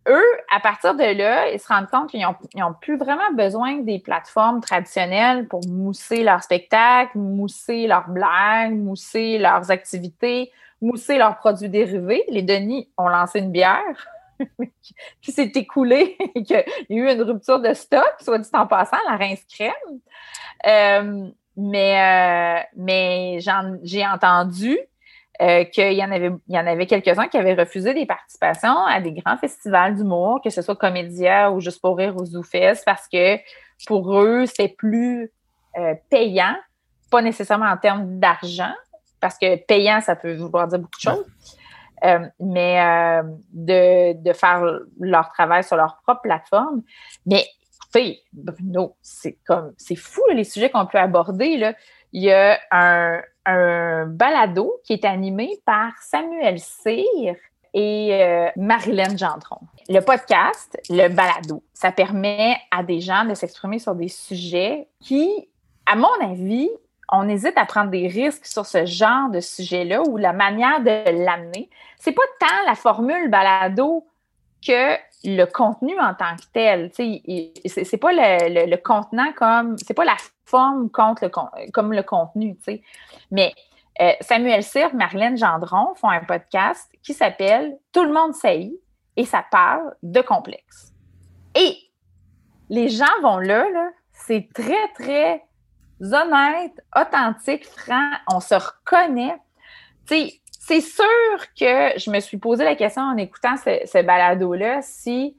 eux, 0.07 0.37
à 0.51 0.59
partir 0.59 0.95
de 0.95 1.03
là, 1.03 1.49
ils 1.51 1.59
se 1.59 1.67
rendent 1.67 1.89
compte 1.89 2.09
qu'ils 2.09 2.21
n'ont 2.21 2.73
plus 2.81 2.97
vraiment 2.97 3.31
besoin 3.33 3.77
des 3.77 3.99
plateformes 3.99 4.61
traditionnelles 4.61 5.47
pour 5.47 5.61
mousser 5.67 6.23
leurs 6.23 6.43
spectacles, 6.43 7.17
mousser 7.17 7.87
leurs 7.87 8.09
blagues, 8.09 8.73
mousser 8.73 9.37
leurs 9.37 9.71
activités, 9.71 10.51
mousser 10.81 11.17
leurs 11.17 11.37
produits 11.37 11.69
dérivés. 11.69 12.23
Les 12.29 12.41
Denis 12.41 12.89
ont 12.97 13.07
lancé 13.07 13.39
une 13.39 13.51
bière 13.51 14.07
qui 15.21 15.31
s'est 15.31 15.51
écoulée 15.55 16.17
et 16.35 16.43
qu'il 16.43 16.55
y 16.55 16.59
a 16.59 16.65
eu 16.89 17.11
une 17.11 17.21
rupture 17.21 17.59
de 17.59 17.73
stock, 17.73 18.13
soit 18.19 18.39
dit 18.39 18.49
en 18.53 18.67
passant, 18.67 18.97
la 19.09 19.15
rince 19.15 19.45
crème. 19.45 19.71
Euh, 20.65 21.29
mais 21.55 22.01
euh, 22.01 22.63
mais 22.75 23.39
j'ai 23.83 24.05
entendu 24.05 24.77
euh, 25.41 25.63
qu'il 25.65 25.93
y 25.93 26.03
en 26.03 26.11
avait, 26.11 26.31
il 26.47 26.55
y 26.55 26.59
en 26.59 26.67
avait 26.67 26.85
quelques-uns 26.85 27.27
qui 27.27 27.37
avaient 27.37 27.55
refusé 27.55 27.93
des 27.93 28.05
participations 28.05 28.85
à 28.85 29.01
des 29.01 29.13
grands 29.13 29.37
festivals 29.37 29.95
d'humour, 29.95 30.41
que 30.43 30.49
ce 30.49 30.61
soit 30.61 30.75
Comédia 30.75 31.51
ou 31.51 31.59
Juste 31.59 31.81
pour 31.81 31.97
rire 31.97 32.15
ou 32.17 32.25
ZooFest, 32.25 32.83
parce 32.85 33.07
que 33.07 33.37
pour 33.87 34.19
eux, 34.19 34.45
c'est 34.45 34.69
plus 34.69 35.31
euh, 35.77 35.95
payant, 36.09 36.55
pas 37.09 37.21
nécessairement 37.21 37.65
en 37.65 37.77
termes 37.77 38.19
d'argent, 38.19 38.73
parce 39.19 39.37
que 39.37 39.55
payant, 39.65 40.01
ça 40.01 40.15
peut 40.15 40.35
vouloir 40.35 40.67
dire 40.67 40.79
beaucoup 40.79 40.97
de 40.97 41.01
choses, 41.01 41.25
euh, 42.03 42.27
mais 42.39 43.21
de, 43.53 44.13
de, 44.13 44.33
faire 44.33 44.63
leur 44.99 45.29
travail 45.29 45.63
sur 45.63 45.77
leur 45.77 46.01
propre 46.03 46.21
plateforme. 46.21 46.83
Mais 47.25 47.45
Bruno, 48.33 48.95
c'est 49.01 49.37
comme 49.45 49.73
c'est 49.77 49.95
fou 49.95 50.21
les 50.33 50.43
sujets 50.43 50.69
qu'on 50.69 50.85
peut 50.85 50.97
aborder. 50.97 51.57
Là. 51.57 51.73
Il 52.13 52.23
y 52.23 52.31
a 52.31 52.59
un, 52.71 53.21
un 53.45 54.05
balado 54.05 54.73
qui 54.83 54.93
est 54.93 55.05
animé 55.05 55.59
par 55.65 55.91
Samuel 55.99 56.59
Cyr 56.59 57.35
et 57.73 58.09
euh, 58.13 58.49
Marilyn 58.55 59.17
Gendron. 59.17 59.59
Le 59.89 59.99
podcast, 59.99 60.79
le 60.89 61.09
balado, 61.09 61.63
ça 61.73 61.91
permet 61.91 62.55
à 62.71 62.83
des 62.83 63.01
gens 63.01 63.25
de 63.25 63.33
s'exprimer 63.33 63.79
sur 63.79 63.95
des 63.95 64.07
sujets 64.07 64.87
qui, 65.01 65.49
à 65.85 65.95
mon 65.95 66.13
avis, 66.21 66.69
on 67.11 67.27
hésite 67.27 67.57
à 67.57 67.65
prendre 67.65 67.89
des 67.89 68.07
risques 68.07 68.45
sur 68.45 68.65
ce 68.65 68.85
genre 68.85 69.29
de 69.29 69.39
sujet-là 69.39 70.01
ou 70.07 70.17
la 70.17 70.33
manière 70.33 70.81
de 70.81 71.25
l'amener. 71.25 71.69
C'est 71.97 72.13
pas 72.13 72.23
tant 72.39 72.65
la 72.67 72.75
formule 72.75 73.29
balado 73.29 74.05
que 74.65 74.95
le 75.25 75.45
contenu 75.45 75.99
en 75.99 76.13
tant 76.13 76.35
que 76.35 76.45
tel. 76.53 76.91
C'est 76.93 77.97
pas 77.97 78.11
le, 78.13 78.69
le, 78.69 78.77
contenant 78.77 79.31
comme. 79.35 79.77
C'est 79.77 79.93
pas 79.93 80.05
la 80.05 80.15
forme 80.45 80.89
contre 80.89 81.25
le, 81.25 81.71
comme 81.71 81.93
le 81.93 82.03
contenu. 82.03 82.57
Mais 83.31 83.53
euh, 84.01 84.11
Samuel 84.21 84.63
Cyr, 84.63 84.93
Marlène 84.95 85.37
Gendron 85.37 85.93
font 85.95 86.09
un 86.09 86.23
podcast 86.23 86.91
qui 87.01 87.13
s'appelle 87.13 87.77
Tout 87.91 88.03
le 88.03 88.13
monde 88.13 88.33
sait 88.33 88.71
et 89.15 89.25
ça 89.25 89.45
parle 89.49 89.95
de 90.01 90.21
complexe. 90.21 90.93
Et 91.55 91.77
les 92.69 92.89
gens 92.89 93.05
vont 93.21 93.37
là, 93.37 93.65
c'est 94.11 94.49
très, 94.53 94.87
très 94.95 95.43
honnête, 96.01 96.73
authentique, 96.95 97.65
franc. 97.65 98.09
On 98.31 98.39
se 98.39 98.55
reconnaît. 98.55 99.37
c'est 100.05 100.81
sûr 100.81 101.53
que 101.59 101.99
je 101.99 102.09
me 102.09 102.19
suis 102.19 102.37
posé 102.37 102.63
la 102.63 102.75
question 102.75 103.03
en 103.03 103.17
écoutant 103.17 103.55
ce, 103.57 104.01
balado-là 104.01 104.81
si 104.81 105.37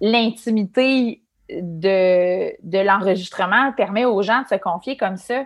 l'intimité 0.00 1.22
de, 1.60 2.84
l'enregistrement 2.84 3.72
permet 3.72 4.04
aux 4.04 4.22
gens 4.22 4.42
de 4.42 4.48
se 4.48 4.54
confier 4.54 4.96
comme 4.96 5.16
ça. 5.16 5.44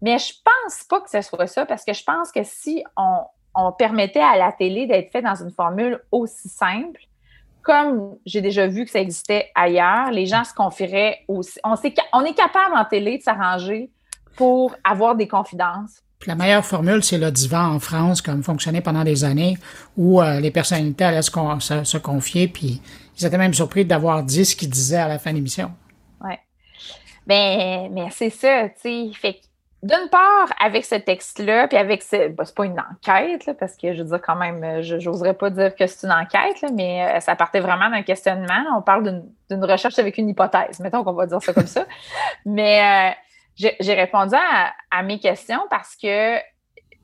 Mais 0.00 0.18
je 0.18 0.32
pense 0.44 0.84
pas 0.84 1.00
que 1.00 1.10
ce 1.10 1.22
soit 1.22 1.46
ça 1.46 1.66
parce 1.66 1.84
que 1.84 1.92
je 1.92 2.04
pense 2.04 2.30
que 2.30 2.40
si 2.44 2.84
on, 2.96 3.24
permettait 3.76 4.20
à 4.20 4.36
la 4.36 4.52
télé 4.52 4.86
d'être 4.86 5.10
fait 5.10 5.22
dans 5.22 5.34
une 5.34 5.50
formule 5.50 6.00
aussi 6.12 6.48
simple, 6.48 7.00
comme 7.62 8.16
j'ai 8.24 8.40
déjà 8.40 8.68
vu 8.68 8.84
que 8.84 8.90
ça 8.90 9.00
existait 9.00 9.50
ailleurs, 9.56 10.12
les 10.12 10.26
gens 10.26 10.44
se 10.44 10.54
confieraient 10.54 11.24
aussi. 11.26 11.58
On 11.64 12.24
est 12.24 12.34
capable 12.34 12.76
en 12.76 12.84
télé 12.84 13.18
de 13.18 13.22
s'arranger 13.24 13.90
pour 14.36 14.76
avoir 14.84 15.16
des 15.16 15.26
confidences. 15.26 16.00
La 16.26 16.34
meilleure 16.34 16.64
formule, 16.64 17.02
c'est 17.02 17.18
le 17.18 17.30
divan 17.30 17.74
en 17.74 17.78
France, 17.78 18.22
comme 18.22 18.42
fonctionnait 18.42 18.80
pendant 18.80 19.04
des 19.04 19.24
années, 19.24 19.56
où 19.96 20.20
euh, 20.20 20.40
les 20.40 20.50
personnalités 20.50 21.04
allaient 21.04 21.22
se, 21.22 21.30
se, 21.84 21.98
confier, 21.98 22.48
puis 22.48 22.82
ils 23.18 23.26
étaient 23.26 23.38
même 23.38 23.54
surpris 23.54 23.84
d'avoir 23.84 24.22
dit 24.22 24.44
ce 24.44 24.56
qu'ils 24.56 24.70
disaient 24.70 24.96
à 24.96 25.08
la 25.08 25.18
fin 25.18 25.30
de 25.30 25.36
l'émission. 25.36 25.70
Oui. 26.22 26.34
Ben, 27.26 27.88
mais 27.92 28.08
c'est 28.10 28.30
ça, 28.30 28.68
tu 28.70 28.80
sais. 28.80 29.10
Fait 29.14 29.40
d'une 29.80 30.08
part, 30.10 30.48
avec 30.60 30.84
ce 30.84 30.96
texte-là, 30.96 31.68
puis 31.68 31.78
avec 31.78 32.02
ce. 32.02 32.28
Ben, 32.28 32.44
c'est 32.44 32.54
pas 32.54 32.64
une 32.64 32.80
enquête, 32.80 33.56
parce 33.60 33.76
que 33.76 33.92
je 33.92 34.02
veux 34.02 34.08
dire, 34.08 34.20
quand 34.20 34.34
même, 34.34 34.82
je 34.82 34.96
n'oserais 34.96 35.34
pas 35.34 35.50
dire 35.50 35.74
que 35.76 35.86
c'est 35.86 36.04
une 36.04 36.12
enquête, 36.12 36.64
mais 36.74 37.06
euh, 37.06 37.20
ça 37.20 37.36
partait 37.36 37.60
vraiment 37.60 37.88
d'un 37.88 38.02
questionnement. 38.02 38.64
On 38.76 38.82
parle 38.82 39.22
d'une 39.48 39.64
recherche 39.64 39.98
avec 40.00 40.18
une 40.18 40.28
hypothèse. 40.28 40.80
Mettons 40.80 41.04
qu'on 41.04 41.12
va 41.12 41.26
dire 41.26 41.40
ça 41.40 41.52
comme 41.52 41.68
ça. 41.68 41.86
Mais 42.44 42.80
euh, 42.80 43.14
j'ai 43.58 43.94
répondu 43.94 44.34
à, 44.90 45.02
mes 45.02 45.18
questions 45.18 45.60
parce 45.70 45.96
que 45.96 46.38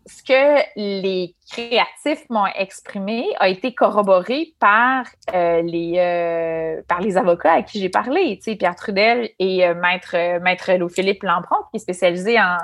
ce 0.07 0.23
que 0.23 0.63
les 0.77 1.35
créatifs 1.51 2.29
m'ont 2.29 2.47
exprimé 2.55 3.27
a 3.39 3.49
été 3.49 3.75
corroboré 3.75 4.55
par, 4.61 5.07
euh, 5.35 5.63
les, 5.63 6.83
par 6.87 7.01
les 7.01 7.17
avocats 7.17 7.55
à 7.55 7.63
qui 7.63 7.81
j'ai 7.81 7.89
parlé, 7.89 8.37
tu 8.37 8.51
sais, 8.51 8.57
Pierre 8.57 8.77
Trudel 8.77 9.31
et 9.39 9.73
Maître, 9.75 10.41
Maître 10.41 10.73
Louis-Philippe 10.73 11.23
Lampron, 11.23 11.57
qui 11.71 11.77
est 11.77 11.81
spécialisé 11.81 12.39
en, 12.39 12.59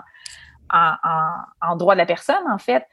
en, 0.73 1.77
droit 1.77 1.95
de 1.95 1.99
la 1.99 2.07
personne, 2.07 2.45
en 2.53 2.59
fait, 2.59 2.87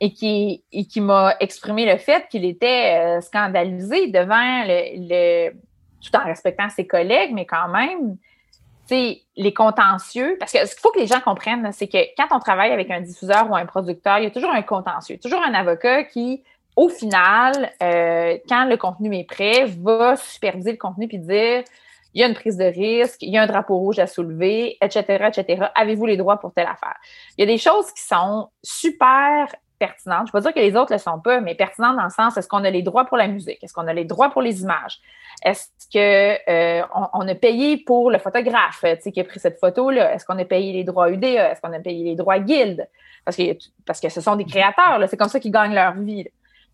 et 0.00 0.12
qui, 0.12 0.64
et 0.72 0.86
qui 0.86 1.00
m'a 1.00 1.34
exprimé 1.40 1.90
le 1.90 1.98
fait 1.98 2.26
qu'il 2.28 2.44
était 2.44 2.96
euh, 2.96 3.20
scandalisé 3.20 4.08
devant 4.08 4.64
le, 4.66 5.50
tout 5.50 6.16
en 6.16 6.24
respectant 6.24 6.68
ses 6.68 6.86
collègues, 6.86 7.32
mais 7.32 7.46
quand 7.46 7.68
même, 7.68 8.16
sais, 8.86 9.22
les 9.36 9.54
contentieux, 9.54 10.36
parce 10.38 10.52
que 10.52 10.66
ce 10.66 10.74
qu'il 10.74 10.80
faut 10.80 10.90
que 10.92 10.98
les 10.98 11.06
gens 11.06 11.20
comprennent, 11.20 11.70
c'est 11.72 11.88
que 11.88 11.98
quand 12.16 12.36
on 12.36 12.38
travaille 12.38 12.72
avec 12.72 12.90
un 12.90 13.00
diffuseur 13.00 13.50
ou 13.50 13.56
un 13.56 13.66
producteur, 13.66 14.18
il 14.18 14.24
y 14.24 14.26
a 14.26 14.30
toujours 14.30 14.50
un 14.50 14.62
contentieux, 14.62 15.18
toujours 15.18 15.42
un 15.42 15.54
avocat 15.54 16.04
qui, 16.04 16.42
au 16.76 16.88
final, 16.88 17.70
euh, 17.82 18.38
quand 18.48 18.64
le 18.66 18.76
contenu 18.76 19.16
est 19.16 19.24
prêt, 19.24 19.64
va 19.80 20.16
superviser 20.16 20.72
le 20.72 20.78
contenu 20.78 21.08
puis 21.08 21.18
dire 21.18 21.64
il 22.14 22.20
y 22.20 22.24
a 22.24 22.28
une 22.28 22.34
prise 22.34 22.56
de 22.56 22.64
risque, 22.64 23.22
il 23.22 23.30
y 23.30 23.36
a 23.36 23.42
un 23.42 23.46
drapeau 23.46 23.76
rouge 23.76 23.98
à 23.98 24.06
soulever, 24.06 24.76
etc., 24.80 25.30
etc. 25.36 25.66
Avez-vous 25.74 26.06
les 26.06 26.16
droits 26.16 26.38
pour 26.38 26.52
telle 26.52 26.68
affaire? 26.68 26.94
Il 27.36 27.40
y 27.40 27.44
a 27.44 27.52
des 27.52 27.58
choses 27.58 27.90
qui 27.92 28.02
sont 28.02 28.50
super 28.62 29.48
Je 29.80 29.86
ne 29.86 30.24
vais 30.24 30.30
pas 30.32 30.40
dire 30.40 30.54
que 30.54 30.60
les 30.60 30.76
autres 30.76 30.92
ne 30.92 30.96
le 30.96 31.02
sont 31.02 31.20
pas, 31.20 31.40
mais 31.40 31.54
pertinentes 31.54 31.96
dans 31.96 32.04
le 32.04 32.10
sens, 32.10 32.36
est-ce 32.36 32.48
qu'on 32.48 32.64
a 32.64 32.70
les 32.70 32.82
droits 32.82 33.04
pour 33.04 33.16
la 33.16 33.26
musique? 33.26 33.62
Est-ce 33.62 33.72
qu'on 33.72 33.86
a 33.86 33.92
les 33.92 34.04
droits 34.04 34.30
pour 34.30 34.42
les 34.42 34.62
images? 34.62 35.00
Est-ce 35.44 35.68
qu'on 35.92 36.52
euh, 36.52 37.30
a 37.30 37.34
payé 37.34 37.78
pour 37.78 38.10
le 38.10 38.18
photographe 38.18 38.84
qui 39.02 39.20
a 39.20 39.24
pris 39.24 39.40
cette 39.40 39.58
photo-là? 39.58 40.14
Est-ce 40.14 40.24
qu'on 40.24 40.38
a 40.38 40.44
payé 40.44 40.72
les 40.72 40.84
droits 40.84 41.10
UDA? 41.10 41.50
Est-ce 41.50 41.60
qu'on 41.60 41.72
a 41.72 41.80
payé 41.80 42.04
les 42.04 42.14
droits 42.14 42.38
Guild? 42.38 42.88
Parce 43.24 43.36
que, 43.36 43.42
parce 43.86 44.00
que 44.00 44.08
ce 44.08 44.20
sont 44.20 44.36
des 44.36 44.44
créateurs, 44.44 45.00
c'est 45.08 45.16
comme 45.16 45.28
ça 45.28 45.40
qu'ils 45.40 45.52
gagnent 45.52 45.74
leur 45.74 45.94
vie. 45.94 46.26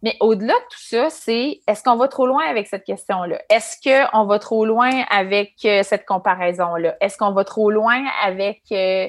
Mais 0.02 0.16
au-delà 0.20 0.54
de 0.54 0.64
tout 0.70 0.78
ça, 0.80 1.10
c'est 1.10 1.60
est-ce 1.66 1.82
qu'on 1.82 1.96
va 1.96 2.08
trop 2.08 2.26
loin 2.26 2.44
avec 2.44 2.66
cette 2.68 2.84
question-là? 2.84 3.38
Est-ce 3.50 3.76
qu'on 3.82 4.24
va 4.24 4.38
trop 4.38 4.64
loin 4.64 4.90
avec 5.10 5.54
euh, 5.64 5.82
cette 5.82 6.06
comparaison-là? 6.06 6.96
Est-ce 7.00 7.18
qu'on 7.18 7.32
va 7.32 7.44
trop 7.44 7.70
loin 7.70 8.02
avec, 8.24 8.62
euh, 8.72 9.08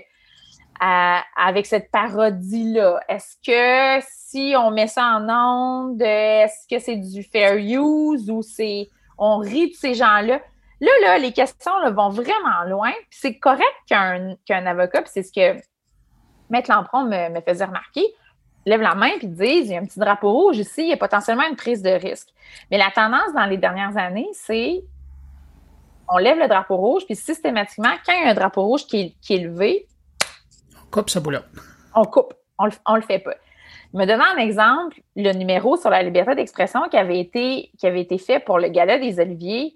avec 0.81 1.65
cette 1.65 1.91
parodie-là? 1.91 2.99
Est-ce 3.07 3.35
que 3.45 4.05
si 4.09 4.55
on 4.57 4.71
met 4.71 4.87
ça 4.87 5.17
en 5.17 5.29
onde, 5.29 6.01
est-ce 6.01 6.67
que 6.69 6.81
c'est 6.81 6.97
du 6.97 7.23
fair 7.23 7.55
use 7.57 8.29
ou 8.29 8.41
c'est 8.41 8.89
on 9.17 9.37
rit 9.37 9.69
de 9.71 9.75
ces 9.75 9.93
gens-là? 9.93 10.41
Là, 10.81 10.91
là, 11.03 11.17
les 11.19 11.31
questions 11.31 11.71
vont 11.91 12.09
vraiment 12.09 12.63
loin. 12.67 12.91
C'est 13.11 13.37
correct 13.37 13.75
qu'un 13.87 14.65
avocat, 14.65 15.03
puis 15.03 15.11
c'est 15.13 15.23
ce 15.23 15.31
que 15.31 15.61
Maître 16.49 16.71
Lampron 16.71 17.05
me, 17.05 17.41
faisait 17.41 17.65
remarquer 17.65 18.05
lèvent 18.65 18.81
la 18.81 18.95
main 18.95 19.09
et 19.19 19.25
disent 19.25 19.69
il 19.69 19.73
y 19.73 19.75
a 19.75 19.79
un 19.79 19.85
petit 19.85 19.99
drapeau 19.99 20.31
rouge 20.31 20.57
ici, 20.57 20.83
il 20.83 20.89
y 20.89 20.93
a 20.93 20.97
potentiellement 20.97 21.47
une 21.49 21.55
prise 21.55 21.81
de 21.81 21.89
risque. 21.89 22.29
Mais 22.69 22.77
la 22.77 22.91
tendance 22.91 23.33
dans 23.35 23.45
les 23.45 23.57
dernières 23.57 23.97
années, 23.97 24.29
c'est 24.33 24.83
on 26.07 26.17
lève 26.17 26.37
le 26.37 26.47
drapeau 26.47 26.75
rouge, 26.75 27.05
puis 27.05 27.15
systématiquement, 27.15 27.93
quand 28.05 28.13
il 28.13 28.25
y 28.25 28.27
a 28.27 28.31
un 28.31 28.33
drapeau 28.33 28.63
rouge 28.63 28.85
qui 28.85 29.15
est, 29.29 29.37
levé, 29.37 29.87
on 29.87 29.90
coupe 30.91 31.09
ce 31.09 31.19
bout-là. 31.19 31.43
On 31.95 32.05
coupe, 32.05 32.33
on 32.59 32.65
le, 32.65 32.71
le 32.95 33.01
fait 33.01 33.19
pas. 33.19 33.35
Me 33.93 34.05
donnant 34.05 34.25
un 34.35 34.37
exemple, 34.37 35.01
le 35.15 35.33
numéro 35.33 35.75
sur 35.75 35.89
la 35.89 36.03
liberté 36.03 36.35
d'expression 36.35 36.81
qui 36.89 36.97
avait 36.97 37.19
été 37.19 37.71
qui 37.77 37.87
avait 37.87 38.01
été 38.01 38.17
fait 38.17 38.39
pour 38.39 38.59
le 38.59 38.69
gala 38.69 38.99
des 38.99 39.19
Oliviers, 39.19 39.75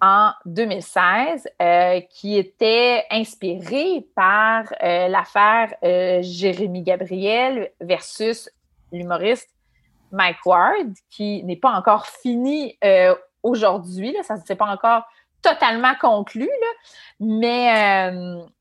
en 0.00 0.32
2016 0.46 1.48
euh, 1.60 2.00
qui 2.10 2.38
était 2.38 3.04
inspiré 3.10 4.06
par 4.14 4.64
euh, 4.82 5.08
l'affaire 5.08 5.74
euh, 5.84 6.20
Jérémy 6.22 6.82
Gabriel 6.82 7.70
versus 7.80 8.50
l'humoriste 8.92 9.50
Mike 10.12 10.44
Ward, 10.44 10.92
qui 11.10 11.44
n'est 11.44 11.56
pas 11.56 11.70
encore 11.70 12.06
fini 12.06 12.76
aujourd'hui. 13.44 14.16
Ça 14.22 14.36
ne 14.36 14.40
s'est 14.40 14.56
pas 14.56 14.66
encore 14.66 15.04
totalement 15.42 15.94
conclu, 16.00 16.46
là, 16.46 16.66
mais, 17.20 18.12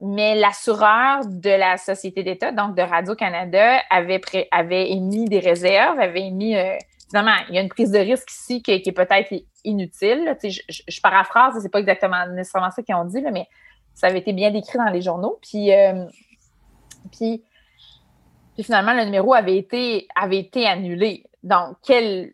mais 0.02 0.36
l'assureur 0.36 1.26
de 1.26 1.50
la 1.50 1.78
Société 1.78 2.24
d'État, 2.24 2.52
donc 2.52 2.76
de 2.76 2.82
Radio-Canada, 2.82 3.82
avait, 3.90 4.22
avait 4.52 4.92
émis 4.92 5.26
des 5.26 5.40
réserves, 5.40 6.00
avait 6.00 6.28
émis 6.28 6.56
finalement, 7.10 7.36
il 7.50 7.56
y 7.56 7.58
a 7.58 7.62
une 7.62 7.70
prise 7.70 7.92
de 7.92 8.00
risque 8.00 8.32
ici 8.32 8.62
qui, 8.62 8.72
est 8.72 8.92
peut-être 8.92 9.34
inutile. 9.64 10.38
Je, 10.44 10.62
je, 10.70 10.82
je, 10.88 11.02
paraphrase, 11.02 11.60
c'est 11.62 11.72
pas 11.72 11.80
exactement 11.80 12.28
nécessairement 12.28 12.72
ça 12.72 12.84
qu'ils 12.84 12.96
ont 12.96 13.06
dit, 13.06 13.22
mais 13.34 13.48
ça 13.96 14.08
avait 14.08 14.20
été 14.20 14.32
bien 14.32 14.52
décrit 14.52 14.78
dans 14.78 14.90
les 14.90 15.02
journaux. 15.02 15.40
Puis, 15.42 15.74
euh, 15.74 16.06
puis, 17.12 17.44
finalement, 18.62 18.94
le 18.94 19.06
numéro 19.06 19.34
avait 19.34 19.58
été, 19.58 20.08
avait 20.16 20.38
été 20.38 20.68
annulé. 20.68 21.26
Donc, 21.44 21.78
quelle, 21.84 22.34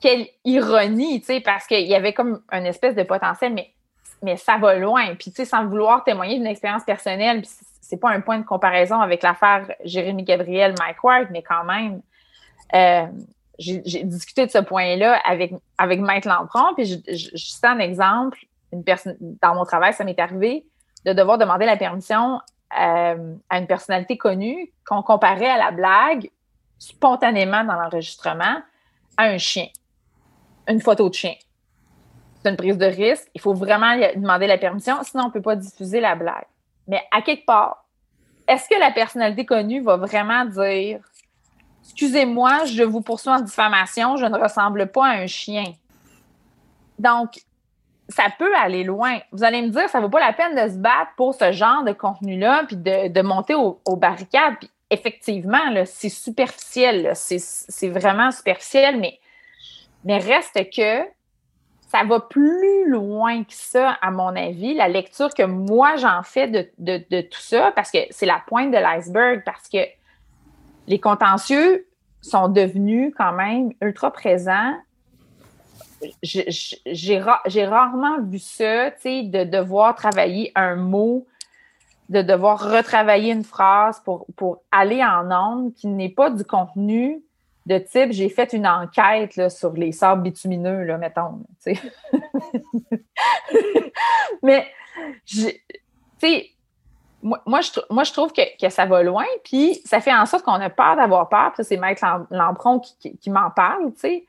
quelle 0.00 0.26
ironie, 0.44 1.22
parce 1.44 1.66
qu'il 1.66 1.86
y 1.86 1.94
avait 1.94 2.12
comme 2.12 2.40
une 2.52 2.66
espèce 2.66 2.94
de 2.94 3.02
potentiel, 3.02 3.54
mais, 3.54 3.72
mais 4.22 4.36
ça 4.36 4.58
va 4.58 4.74
loin. 4.74 5.14
Puis, 5.14 5.30
tu 5.30 5.36
sais, 5.36 5.44
sans 5.44 5.66
vouloir 5.66 6.04
témoigner 6.04 6.36
d'une 6.36 6.46
expérience 6.46 6.84
personnelle, 6.84 7.42
c'est 7.80 7.98
pas 7.98 8.10
un 8.10 8.20
point 8.20 8.38
de 8.38 8.44
comparaison 8.44 9.00
avec 9.00 9.22
l'affaire 9.22 9.70
Jérémy 9.84 10.24
Gabriel, 10.24 10.74
Mike 10.78 11.02
Ward, 11.02 11.28
mais 11.30 11.42
quand 11.42 11.64
même, 11.64 12.02
euh, 12.74 13.06
j'ai 13.58 13.80
discuté 14.04 14.44
de 14.46 14.50
ce 14.50 14.58
point-là 14.58 15.20
avec, 15.24 15.54
avec 15.78 16.00
Maître 16.00 16.28
Lampron, 16.28 16.74
puis 16.74 16.84
je, 16.84 17.66
un 17.66 17.78
exemple, 17.78 18.38
une 18.72 18.84
personne 18.84 19.16
dans 19.20 19.54
mon 19.54 19.64
travail, 19.64 19.94
ça 19.94 20.04
m'est 20.04 20.18
arrivé 20.18 20.66
de 21.04 21.12
devoir 21.12 21.38
demander 21.38 21.64
la 21.64 21.76
permission 21.76 22.40
euh, 22.78 23.34
à 23.48 23.58
une 23.58 23.66
personnalité 23.66 24.18
connue 24.18 24.72
qu'on 24.84 25.02
comparait 25.02 25.48
à 25.48 25.56
la 25.56 25.70
blague 25.70 26.30
spontanément 26.78 27.64
dans 27.64 27.74
l'enregistrement 27.74 28.60
à 29.16 29.24
un 29.24 29.38
chien, 29.38 29.68
une 30.68 30.80
photo 30.80 31.08
de 31.08 31.14
chien. 31.14 31.34
C'est 32.42 32.50
une 32.50 32.56
prise 32.56 32.78
de 32.78 32.86
risque. 32.86 33.28
Il 33.34 33.40
faut 33.40 33.54
vraiment 33.54 33.96
demander 34.14 34.46
la 34.46 34.58
permission, 34.58 34.96
sinon 35.02 35.24
on 35.24 35.26
ne 35.28 35.32
peut 35.32 35.42
pas 35.42 35.56
diffuser 35.56 36.00
la 36.00 36.14
blague. 36.14 36.46
Mais 36.86 37.02
à 37.10 37.22
quelque 37.22 37.44
part, 37.44 37.84
est-ce 38.46 38.68
que 38.68 38.78
la 38.78 38.92
personnalité 38.92 39.44
connue 39.44 39.82
va 39.82 39.96
vraiment 39.96 40.44
dire 40.44 41.00
Excusez-moi, 41.84 42.64
je 42.64 42.82
vous 42.82 43.00
poursuis 43.00 43.30
en 43.30 43.40
diffamation, 43.40 44.16
je 44.16 44.26
ne 44.26 44.38
ressemble 44.38 44.88
pas 44.88 45.06
à 45.06 45.10
un 45.10 45.26
chien? 45.26 45.64
Donc, 46.98 47.38
ça 48.08 48.24
peut 48.38 48.54
aller 48.56 48.84
loin. 48.84 49.18
Vous 49.32 49.44
allez 49.44 49.62
me 49.62 49.68
dire, 49.68 49.88
ça 49.88 50.00
vaut 50.00 50.08
pas 50.08 50.20
la 50.20 50.32
peine 50.32 50.54
de 50.54 50.72
se 50.72 50.78
battre 50.78 51.12
pour 51.16 51.34
ce 51.34 51.52
genre 51.52 51.84
de 51.84 51.92
contenu-là, 51.92 52.64
puis 52.66 52.76
de, 52.76 53.22
monter 53.22 53.54
aux, 53.54 53.96
barricades. 53.96 54.56
Puis 54.58 54.70
effectivement, 54.90 55.58
c'est 55.84 56.08
superficiel, 56.08 57.12
c'est 57.14 57.88
vraiment 57.88 58.30
superficiel, 58.30 58.98
mais, 58.98 59.18
mais 60.04 60.18
reste 60.18 60.70
que 60.74 61.04
ça 61.88 62.04
va 62.04 62.20
plus 62.20 62.88
loin 62.88 63.44
que 63.44 63.52
ça, 63.52 63.92
à 64.02 64.10
mon 64.10 64.34
avis, 64.34 64.74
la 64.74 64.88
lecture 64.88 65.32
que 65.32 65.44
moi 65.44 65.96
j'en 65.96 66.22
fais 66.22 66.48
de, 66.48 66.68
de, 66.78 67.20
tout 67.20 67.40
ça, 67.40 67.72
parce 67.76 67.90
que 67.90 67.98
c'est 68.10 68.26
la 68.26 68.42
pointe 68.46 68.70
de 68.70 68.76
l'iceberg, 68.76 69.42
parce 69.44 69.68
que 69.68 69.78
les 70.88 70.98
contentieux 70.98 71.86
sont 72.22 72.48
devenus 72.48 73.12
quand 73.16 73.32
même 73.32 73.72
ultra 73.80 74.12
présents. 74.12 74.74
J'ai 76.22 77.18
rarement 77.20 78.20
vu 78.20 78.38
ça, 78.38 78.90
tu 78.90 79.00
sais, 79.00 79.22
de 79.22 79.44
devoir 79.44 79.94
travailler 79.94 80.52
un 80.54 80.74
mot, 80.76 81.26
de 82.08 82.22
devoir 82.22 82.70
retravailler 82.70 83.32
une 83.32 83.44
phrase 83.44 84.00
pour, 84.04 84.26
pour 84.36 84.62
aller 84.70 85.02
en 85.04 85.30
ondes 85.30 85.74
qui 85.74 85.86
n'est 85.86 86.10
pas 86.10 86.30
du 86.30 86.44
contenu 86.44 87.22
de 87.66 87.78
type 87.78 88.12
j'ai 88.12 88.28
fait 88.28 88.52
une 88.52 88.66
enquête 88.66 89.36
là, 89.36 89.50
sur 89.50 89.72
les 89.72 89.92
sables 89.92 90.22
bitumineux, 90.22 90.84
là, 90.84 90.98
mettons. 90.98 91.40
Sais. 91.58 91.74
Mais, 94.42 94.66
sais, 95.24 96.50
moi, 97.22 97.42
moi, 97.46 97.60
je, 97.60 98.12
trouve 98.12 98.32
que, 98.32 98.56
que, 98.60 98.68
ça 98.68 98.86
va 98.86 99.02
loin, 99.02 99.26
puis 99.44 99.80
ça 99.84 100.00
fait 100.00 100.14
en 100.14 100.26
sorte 100.26 100.44
qu'on 100.44 100.52
a 100.52 100.70
peur 100.70 100.96
d'avoir 100.96 101.28
peur. 101.28 101.52
Puis 101.54 101.64
c'est 101.64 101.76
Maître 101.76 102.04
Lampron 102.30 102.78
qui, 102.78 103.16
qui, 103.18 103.30
m'en 103.30 103.50
parle, 103.50 103.92
tu 103.94 104.00
sais 104.00 104.26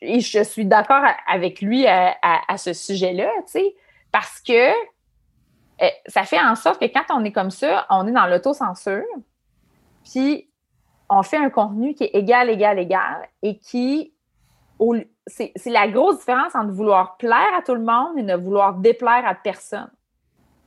et 0.00 0.20
je 0.20 0.42
suis 0.42 0.64
d'accord 0.64 1.04
avec 1.26 1.60
lui 1.60 1.86
à, 1.86 2.56
ce 2.56 2.72
sujet-là, 2.72 3.30
tu 3.46 3.52
sais, 3.52 3.74
parce 4.10 4.40
que 4.40 4.70
euh, 5.82 5.88
ça 6.06 6.24
fait 6.24 6.40
en 6.40 6.54
sorte 6.54 6.80
que 6.80 6.86
quand 6.86 7.04
on 7.10 7.24
est 7.24 7.32
comme 7.32 7.50
ça, 7.50 7.86
on 7.90 8.06
est 8.06 8.12
dans 8.12 8.26
l'autocensure, 8.26 9.04
puis 10.04 10.48
on 11.14 11.22
fait 11.22 11.36
un 11.36 11.50
contenu 11.50 11.94
qui 11.94 12.04
est 12.04 12.14
égal, 12.14 12.48
égal, 12.48 12.78
égal, 12.78 13.28
et 13.42 13.58
qui, 13.58 14.14
c'est 15.26 15.52
la 15.66 15.86
grosse 15.88 16.20
différence 16.20 16.54
entre 16.54 16.72
vouloir 16.72 17.18
plaire 17.18 17.54
à 17.56 17.60
tout 17.62 17.74
le 17.74 17.82
monde 17.82 18.16
et 18.16 18.22
ne 18.22 18.34
vouloir 18.34 18.74
déplaire 18.74 19.26
à 19.26 19.34
personne. 19.34 19.90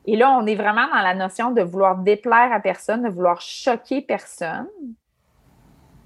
Et 0.05 0.15
là, 0.15 0.37
on 0.39 0.45
est 0.45 0.55
vraiment 0.55 0.87
dans 0.87 1.01
la 1.01 1.15
notion 1.15 1.49
de 1.49 1.63
vouloir 1.63 1.97
déplaire 1.97 2.51
à 2.53 2.59
personne, 2.59 3.01
de 3.01 3.09
vouloir 3.09 3.41
choquer 3.41 4.01
personne. 4.01 4.67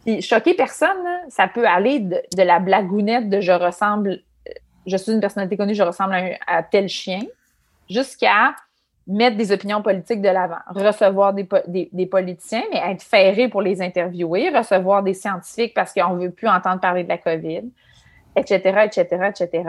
Puis 0.06 0.22
choquer 0.22 0.54
personne, 0.54 1.06
ça 1.28 1.50
peut 1.50 1.68
aller 1.68 2.00
de, 2.00 2.22
la 2.38 2.60
blagounette 2.60 3.30
de 3.30 3.42
je 3.42 3.52
ressemble, 3.52 4.22
je 4.86 4.96
suis 4.96 5.12
une 5.12 5.20
personnalité 5.20 5.58
connue, 5.58 5.76
je 5.76 5.84
ressemble 5.84 6.16
à, 6.48 6.64
tel 6.64 6.88
chien, 6.88 7.24
jusqu'à 7.90 8.56
mettre 9.10 9.38
des 9.38 9.52
opinions 9.52 9.82
politiques 9.82 10.22
de 10.22 10.30
l'avant, 10.30 10.60
recevoir 10.68 11.34
des, 11.34 12.06
politiciens, 12.06 12.64
mais 12.72 12.80
être 12.92 13.02
ferré 13.02 13.48
pour 13.48 13.62
les 13.62 13.82
interviewer, 13.82 14.50
recevoir 14.56 15.04
des 15.04 15.16
scientifiques 15.16 15.74
parce 15.74 15.94
qu'on 15.94 16.16
ne 16.16 16.26
veut 16.26 16.32
plus 16.32 16.48
entendre 16.48 16.80
parler 16.80 17.04
de 17.04 17.10
la 17.10 17.18
COVID, 17.18 17.64
etc., 18.36 18.86
etc., 18.86 19.06
etc. 19.30 19.64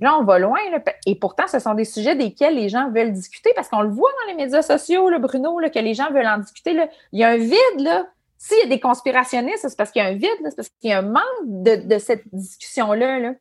Là, 0.00 0.16
on 0.18 0.22
va 0.22 0.38
loin. 0.38 0.58
et 1.04 1.14
pourtant, 1.16 1.48
ce 1.48 1.58
sont 1.58 1.74
des 1.74 1.84
sujets 1.84 2.14
desquels 2.14 2.54
les 2.54 2.68
gens 2.68 2.90
veulent 2.90 3.12
discuter 3.12 3.50
parce 3.56 3.68
qu'on 3.68 3.82
le 3.82 3.90
voit 3.90 4.10
dans 4.22 4.32
les 4.32 4.44
médias 4.44 4.62
sociaux, 4.62 5.10
Bruno, 5.18 5.60
que 5.68 5.78
les 5.80 5.94
gens 5.94 6.10
veulent 6.12 6.28
en 6.28 6.38
discuter. 6.38 6.76
Il 7.12 7.18
y 7.18 7.24
a 7.24 7.30
un 7.30 7.36
vide 7.36 7.80
là, 7.80 8.06
s'il 8.38 8.58
y 8.58 8.62
a 8.62 8.66
des 8.66 8.80
conspirationnistes, 8.80 9.68
c'est 9.68 9.76
parce 9.76 9.90
qu'il 9.90 10.00
y 10.00 10.04
a 10.04 10.08
un 10.08 10.14
vide, 10.14 10.30
c'est 10.44 10.56
parce 10.56 10.68
qu'il 10.68 10.90
y 10.90 10.92
a 10.94 11.00
un 11.00 11.02
manque 11.02 11.22
de, 11.44 11.98
cette 11.98 12.22
discussion-là. 12.32 13.34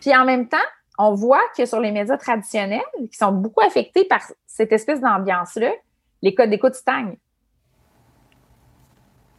Puis 0.00 0.14
en 0.14 0.24
même 0.24 0.48
temps, 0.48 0.56
on 1.02 1.14
voit 1.14 1.42
que 1.56 1.64
sur 1.64 1.80
les 1.80 1.90
médias 1.92 2.18
traditionnels, 2.18 2.82
qui 3.10 3.16
sont 3.16 3.32
beaucoup 3.32 3.62
affectés 3.62 4.04
par 4.04 4.20
cette 4.46 4.70
espèce 4.70 5.00
d'ambiance-là, 5.00 5.72
les 6.20 6.34
codes 6.34 6.50
d'écoute 6.50 6.74
stagnent. 6.74 7.16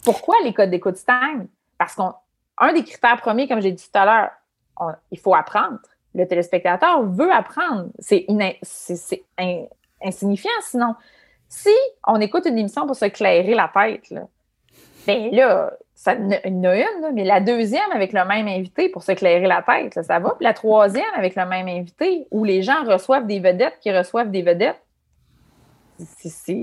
Pourquoi 0.03 0.35
les 0.43 0.53
codes 0.53 0.71
d'écoute 0.71 0.97
stagnent? 0.97 1.47
Parce 1.77 1.95
qu'un 1.95 2.73
des 2.73 2.83
critères 2.83 3.21
premiers, 3.21 3.47
comme 3.47 3.61
j'ai 3.61 3.71
dit 3.71 3.83
tout 3.83 3.97
à 3.97 4.05
l'heure, 4.05 4.95
il 5.11 5.19
faut 5.19 5.35
apprendre. 5.35 5.77
Le 6.15 6.27
téléspectateur 6.27 7.03
veut 7.03 7.31
apprendre. 7.31 7.89
C'est 7.99 8.25
insignifiant 10.03 10.49
sinon. 10.61 10.95
Si 11.47 11.69
on 12.07 12.19
écoute 12.19 12.45
une 12.47 12.57
émission 12.57 12.87
pour 12.87 12.95
se 12.95 13.05
clairer 13.05 13.53
la 13.53 13.69
tête, 13.71 14.09
là, 14.09 14.21
Bien 15.05 15.29
là, 15.31 15.73
ça 16.01 16.15
il 16.15 16.33
y 16.33 16.49
en 16.49 16.63
a 16.63 16.75
une, 16.77 17.13
mais 17.13 17.23
la 17.23 17.39
deuxième 17.39 17.91
avec 17.93 18.11
le 18.11 18.25
même 18.25 18.47
invité 18.47 18.89
pour 18.89 19.03
s'éclairer 19.03 19.45
la 19.45 19.61
tête, 19.61 20.03
ça 20.03 20.17
va. 20.17 20.31
Puis 20.31 20.43
la 20.43 20.55
troisième 20.55 21.13
avec 21.15 21.35
le 21.35 21.45
même 21.45 21.67
invité, 21.67 22.25
où 22.31 22.43
les 22.43 22.63
gens 22.63 22.83
reçoivent 22.85 23.27
des 23.27 23.39
vedettes 23.39 23.77
qui 23.81 23.95
reçoivent 23.95 24.31
des 24.31 24.41
vedettes. 24.41 24.81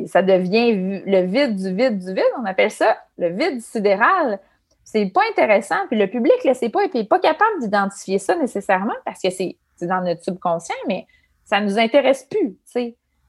ça 0.07 0.22
devient 0.22 1.03
le 1.07 1.20
vide 1.20 1.55
du 1.55 1.72
vide 1.72 2.01
du 2.01 2.14
vide, 2.14 2.33
on 2.37 2.46
appelle 2.46 2.72
ça 2.72 2.98
le 3.16 3.29
vide 3.29 3.61
sidéral. 3.61 4.40
C'est 4.83 5.07
pas 5.07 5.20
intéressant. 5.31 5.87
Puis 5.88 5.96
le 5.96 6.09
public 6.09 6.35
ne 6.44 6.53
sait 6.53 6.68
pas 6.68 6.83
et 6.83 6.90
n'est 6.92 7.05
pas 7.05 7.20
capable 7.20 7.61
d'identifier 7.61 8.18
ça 8.18 8.35
nécessairement 8.35 8.96
parce 9.05 9.22
que 9.22 9.31
c'est 9.31 9.57
dans 9.83 10.01
notre 10.01 10.24
subconscient, 10.24 10.74
mais 10.88 11.07
ça 11.44 11.61
ne 11.61 11.66
nous 11.66 11.79
intéresse 11.79 12.24
plus, 12.29 12.57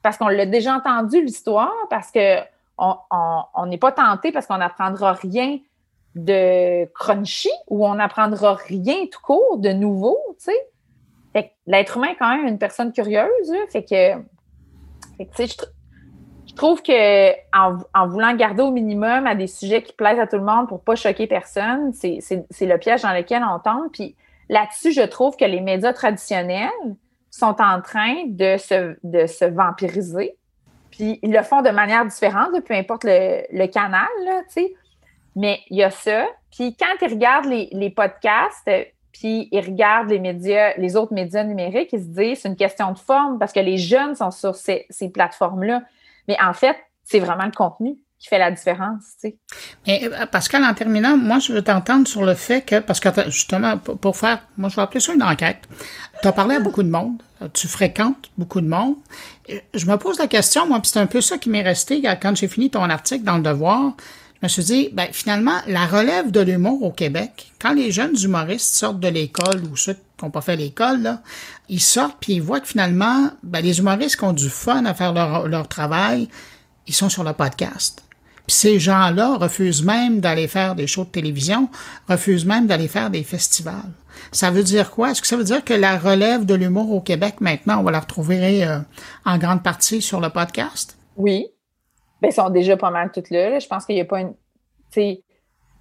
parce 0.02 0.18
qu'on 0.18 0.30
l'a 0.30 0.48
déjà 0.48 0.74
entendu 0.74 1.24
l'histoire, 1.24 1.76
parce 1.92 2.10
que 2.10 2.40
on 2.80 3.66
n'est 3.68 3.78
pas 3.78 3.92
tenté 3.92 4.32
parce 4.32 4.48
qu'on 4.48 4.58
n'apprendra 4.58 5.14
rien 5.14 5.60
de 6.16 6.86
crunchy 6.94 7.52
ou 7.68 7.86
on 7.86 7.96
n'apprendra 7.96 8.56
rien 8.56 9.06
tout 9.12 9.22
court 9.22 9.58
de 9.58 9.70
nouveau, 9.70 10.18
tu 10.44 10.52
sais. 11.36 11.54
l'être 11.68 11.98
humain 11.98 12.10
est 12.10 12.16
quand 12.16 12.36
même 12.36 12.48
une 12.48 12.58
personne 12.58 12.92
curieuse, 12.92 13.54
fait 13.70 13.84
que, 13.84 14.22
je, 15.20 16.56
trouve 16.56 16.82
que 16.82 18.08
voulant 18.08 18.36
garder 18.36 18.64
au 18.64 18.72
minimum 18.72 19.28
à 19.28 19.36
des 19.36 19.48
sujets 19.48 19.84
qui 19.84 19.94
plaisent 19.94 20.20
à 20.20 20.28
tout 20.28 20.38
le 20.38 20.44
monde 20.44 20.68
pour 20.68 20.82
pas 20.82 20.96
choquer 20.96 21.28
personne, 21.28 21.94
c'est 21.94 22.20
le 22.20 22.78
piège 22.78 23.04
dans 23.04 23.14
lequel 23.14 23.44
on 23.44 23.60
tombe. 23.60 23.92
Puis 23.94 24.16
là-dessus, 24.50 24.92
je 24.92 25.04
trouve 25.04 25.38
que 25.38 25.46
les 25.46 25.62
médias 25.62 25.94
traditionnels 25.94 26.70
sont 27.30 27.56
en 27.62 27.82
train 27.82 28.26
de 28.26 28.58
de 29.04 29.28
se 29.28 29.46
vampiriser 29.46 30.36
puis 30.92 31.20
ils 31.22 31.32
le 31.32 31.44
font 31.44 31.62
de 31.62 31.70
manière 31.70 32.06
différente, 32.06 32.50
peu 32.66 32.74
importe 32.74 33.04
le, 33.06 33.66
canal, 33.68 34.08
tu 34.54 34.64
sais. 34.64 34.74
Mais 35.40 35.62
il 35.70 35.78
y 35.78 35.84
a 35.84 35.90
ça. 35.90 36.28
Puis 36.52 36.76
quand 36.76 36.94
ils 37.02 37.14
regardent 37.14 37.46
les, 37.46 37.90
podcasts, 37.92 38.70
puis 39.14 39.48
ils 39.54 39.62
regardent 39.62 40.10
les 40.10 40.20
médias, 40.20 40.74
les 40.76 40.98
autres 40.98 41.14
médias 41.14 41.46
numériques, 41.46 41.94
ils 41.94 42.02
se 42.02 42.08
disent 42.08 42.40
c'est 42.42 42.50
une 42.50 42.58
question 42.58 42.92
de 42.92 42.98
forme 42.98 43.40
parce 43.40 43.54
que 43.54 43.62
les 43.62 43.78
jeunes 43.78 44.16
sont 44.16 44.32
sur 44.32 44.56
ces, 44.56 44.86
plateformes-là. 45.14 45.84
Mais 46.28 46.36
en 46.44 46.52
fait, 46.52 46.76
c'est 47.06 47.20
vraiment 47.20 47.46
le 47.46 47.54
contenu 47.54 47.96
qui 48.20 48.28
fait 48.28 48.38
la 48.38 48.52
différence, 48.52 49.02
tu 49.22 49.30
sais. 49.30 49.38
Mais 49.88 50.10
euh, 50.12 50.26
Pascal, 50.26 50.66
en 50.66 50.74
terminant, 50.74 51.16
moi, 51.16 51.40
je 51.40 51.54
veux 51.54 51.62
t'entendre 51.62 52.06
sur 52.06 52.26
le 52.26 52.34
fait 52.34 52.62
que, 52.62 52.80
parce 52.80 53.00
que 53.00 53.10
justement, 53.30 53.78
pour 53.78 54.18
faire, 54.18 54.46
moi, 54.58 54.68
je 54.68 54.76
vais 54.76 54.82
appeler 54.82 55.00
ça 55.00 55.14
une 55.14 55.24
enquête. 55.24 55.70
Tu 56.22 56.28
as 56.28 56.34
parlé 56.34 56.56
à 56.56 56.60
beaucoup 56.60 56.84
de 56.84 56.90
monde, 56.90 57.24
tu 57.54 57.70
fréquentes 57.70 58.30
beaucoup 58.38 58.60
de 58.60 58.68
monde, 58.68 58.98
je 59.74 59.86
me 59.86 59.96
pose 59.96 60.20
la 60.20 60.28
question, 60.28 60.68
moi, 60.68 60.82
c'est 60.84 61.00
un 61.00 61.06
peu 61.06 61.22
ça 61.22 61.38
qui 61.38 61.50
m'est 61.50 61.62
resté 61.62 62.04
quand 62.22 62.36
j'ai 62.36 62.50
fini 62.50 62.70
ton 62.70 62.90
article 62.90 63.24
dans 63.24 63.38
le 63.38 63.44
Devoir. 63.44 63.94
Je 64.42 64.46
me 64.46 64.50
suis 64.50 64.64
dit, 64.64 64.90
ben, 64.94 65.10
finalement, 65.12 65.60
la 65.68 65.86
relève 65.86 66.32
de 66.32 66.40
l'humour 66.40 66.82
au 66.84 66.92
Québec, 66.92 67.52
quand 67.60 67.74
les 67.74 67.92
jeunes 67.92 68.16
humoristes 68.22 68.74
sortent 68.74 69.02
de 69.02 69.10
l'école 69.10 69.64
ou 69.70 69.76
ceux 69.76 69.96
qui 69.96 70.24
n'ont 70.24 70.32
pas 70.32 70.40
fait 70.40 70.56
l'école, 70.56 71.18
ils 71.68 71.82
sortent 71.82 72.18
puis 72.22 72.36
ils 72.36 72.42
voient 72.42 72.62
que 72.62 72.68
finalement, 72.68 73.32
ben, 73.44 73.60
les 73.60 73.80
humoristes 73.80 74.16
qui 74.16 74.24
ont 74.24 74.34
du 74.34 74.50
fun 74.50 74.86
à 74.86 74.94
faire 74.94 75.12
leur, 75.12 75.48
leur 75.50 75.68
travail, 75.68 76.30
ils 76.88 76.94
sont 76.94 77.10
sur 77.10 77.26
le 77.26 77.34
podcast. 77.34 78.02
Puis 78.48 78.56
ces 78.56 78.80
gens-là 78.80 79.36
refusent 79.36 79.84
même 79.84 80.22
d'aller 80.22 80.48
faire 80.48 80.74
des 80.74 80.88
shows 80.88 81.04
de 81.04 81.10
télévision, 81.10 81.70
refusent 82.08 82.46
même 82.46 82.66
d'aller 82.66 82.88
faire 82.88 83.10
des 83.10 83.24
festivals. 83.24 83.92
Ça 84.32 84.52
veut 84.52 84.64
dire 84.64 84.90
quoi? 84.90 85.12
Est-ce 85.12 85.22
que 85.22 85.28
ça 85.28 85.36
veut 85.36 85.44
dire 85.44 85.66
que 85.66 85.74
la 85.74 85.98
relève 85.98 86.46
de 86.46 86.56
l'humour 86.56 86.92
au 86.92 87.02
Québec, 87.02 87.42
maintenant, 87.42 87.80
on 87.80 87.84
va 87.84 87.92
la 87.92 88.00
retrouver 88.00 88.66
euh, 88.66 88.80
en 89.26 89.38
grande 89.38 89.64
partie 89.64 90.02
sur 90.02 90.20
le 90.22 90.30
podcast? 90.30 90.98
Oui. 91.18 91.48
Ils 92.24 92.34
sont 92.34 92.50
déjà 92.50 92.78
pas 92.78 92.92
mal 92.92 93.12
toutes 93.12 93.30
là. 93.30 93.60
Je 93.60 93.68
pense 93.68 93.86
qu'il 93.86 93.96
n'y 93.96 94.02
a 94.02 94.06
pas 94.06 94.22
une. 94.22 94.34
sais, 94.90 95.22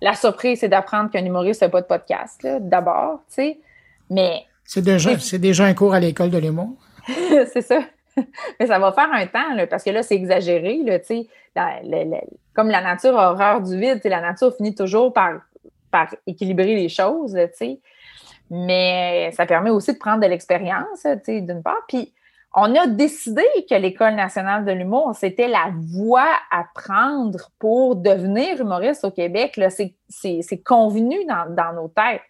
la 0.01 0.15
surprise, 0.15 0.61
c'est 0.61 0.69
d'apprendre 0.69 1.11
qu'un 1.11 1.25
humoriste 1.25 1.63
n'a 1.63 1.69
pas 1.69 1.81
de 1.81 1.87
podcast, 1.87 2.47
d'abord, 2.61 3.21
tu 3.29 3.35
sais. 3.35 3.59
Mais. 4.11 4.45
C'est 4.65 4.83
déjà, 4.83 5.19
c'est 5.19 5.39
déjà 5.39 5.65
un 5.65 5.75
cours 5.75 5.95
à 5.95 6.01
l'école 6.01 6.31
de 6.31 6.39
l'humour. 6.39 6.77
c'est 7.53 7.63
ça. 7.63 7.81
Mais 8.61 8.67
ça 8.67 8.79
va 8.79 8.93
faire 8.93 9.09
un 9.13 9.27
temps, 9.27 9.55
là, 9.55 9.67
parce 9.67 9.83
que 9.83 9.91
là, 9.91 10.03
c'est 10.03 10.15
exagéré, 10.15 10.83
là, 10.85 10.99
tu 10.99 11.07
sais. 11.07 11.29
comme 12.55 12.69
la 12.69 12.83
nature 12.83 13.19
a 13.19 13.33
horreur 13.33 13.63
du 13.63 13.79
vide, 13.79 14.01
la 14.05 14.21
nature 14.21 14.55
finit 14.57 14.75
toujours 14.75 15.13
par, 15.13 15.41
par 15.91 16.15
équilibrer 16.27 16.75
les 16.75 16.89
choses, 16.89 17.35
tu 17.35 17.49
sais 17.55 17.81
mais 18.51 19.31
ça 19.33 19.47
permet 19.47 19.71
aussi 19.71 19.93
de 19.93 19.99
prendre 19.99 20.23
de 20.23 20.27
l'expérience, 20.27 21.03
tu 21.03 21.09
sais, 21.25 21.41
d'une 21.41 21.63
part. 21.63 21.83
Puis, 21.87 22.13
on 22.55 22.75
a 22.75 22.87
décidé 22.87 23.45
que 23.69 23.75
l'École 23.75 24.15
nationale 24.15 24.65
de 24.65 24.73
l'humour, 24.73 25.13
c'était 25.15 25.49
la 25.49 25.71
voie 25.93 26.31
à 26.51 26.65
prendre 26.75 27.51
pour 27.59 27.97
devenir 27.97 28.61
humoriste 28.61 29.05
au 29.05 29.11
Québec. 29.11 29.61
C'est 30.09 30.63
convenu 30.65 31.17
dans, 31.27 31.73
nos 31.75 31.89
têtes. 31.89 32.23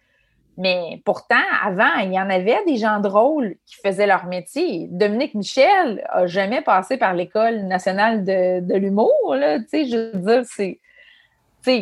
Mais 0.57 1.01
pourtant, 1.05 1.35
avant, 1.63 1.99
il 2.03 2.11
y 2.11 2.19
en 2.19 2.29
avait 2.29 2.59
des 2.67 2.75
gens 2.75 2.99
drôles 2.99 3.55
qui 3.65 3.77
faisaient 3.81 4.07
leur 4.07 4.25
métier. 4.25 4.87
Dominique 4.91 5.35
Michel 5.35 6.05
a 6.09 6.27
jamais 6.27 6.61
passé 6.61 6.97
par 6.97 7.13
l'École 7.13 7.61
nationale 7.61 8.25
de, 8.25 8.75
l'humour. 8.75 9.09
Je 9.31 10.17
veux 10.17 10.19
dire, 10.19 10.43
c'est. 10.45 10.79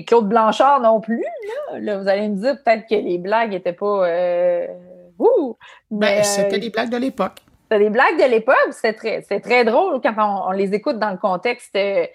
Claude 0.06 0.28
Blanchard 0.28 0.82
non 0.82 1.00
plus. 1.00 1.23
Là. 1.80 1.97
vous 1.97 2.08
allez 2.08 2.28
me 2.28 2.36
dire 2.36 2.58
peut-être 2.63 2.88
que 2.88 2.95
les 2.95 3.17
blagues 3.17 3.52
n'étaient 3.52 3.73
pas. 3.73 4.08
Euh, 4.08 4.67
ben, 5.89 6.23
c'était 6.23 6.60
des 6.60 6.69
blagues 6.69 6.89
de 6.89 6.97
l'époque. 6.97 7.41
C'était 7.69 7.84
des 7.84 7.89
blagues 7.89 8.17
de 8.17 8.30
l'époque? 8.30 8.71
C'est 8.71 8.93
très, 8.93 9.21
très 9.21 9.65
drôle 9.65 9.99
quand 10.01 10.13
on, 10.47 10.51
les 10.51 10.73
écoute 10.73 10.99
dans 10.99 11.12
le 11.12 11.17
contexte 11.17 11.75
euh, 11.75 12.06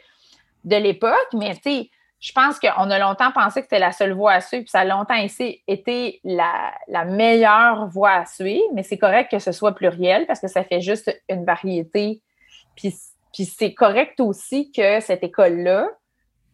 de 0.64 0.76
l'époque. 0.76 1.28
Mais 1.34 1.54
tu 1.56 1.90
je 2.20 2.32
pense 2.32 2.60
qu'on 2.60 2.90
a 2.90 2.98
longtemps 3.00 3.32
pensé 3.32 3.60
que 3.60 3.66
c'était 3.66 3.80
la 3.80 3.90
seule 3.90 4.12
voie 4.12 4.34
à 4.34 4.40
suivre, 4.40 4.62
puis 4.62 4.70
ça 4.70 4.80
a 4.80 4.84
longtemps 4.84 5.16
été 5.66 6.20
la, 6.22 7.04
meilleure 7.04 7.88
voie 7.88 8.12
à 8.12 8.26
suivre, 8.26 8.68
mais 8.74 8.84
c'est 8.84 8.96
correct 8.96 9.28
que 9.28 9.40
ce 9.40 9.50
soit 9.50 9.74
pluriel 9.74 10.24
parce 10.26 10.38
que 10.38 10.46
ça 10.46 10.62
fait 10.62 10.80
juste 10.80 11.12
une 11.28 11.44
variété. 11.44 12.22
Puis, 12.76 12.94
puis 13.34 13.44
c'est 13.44 13.74
correct 13.74 14.20
aussi 14.20 14.70
que 14.70 15.00
cette 15.00 15.24
école-là 15.24 15.88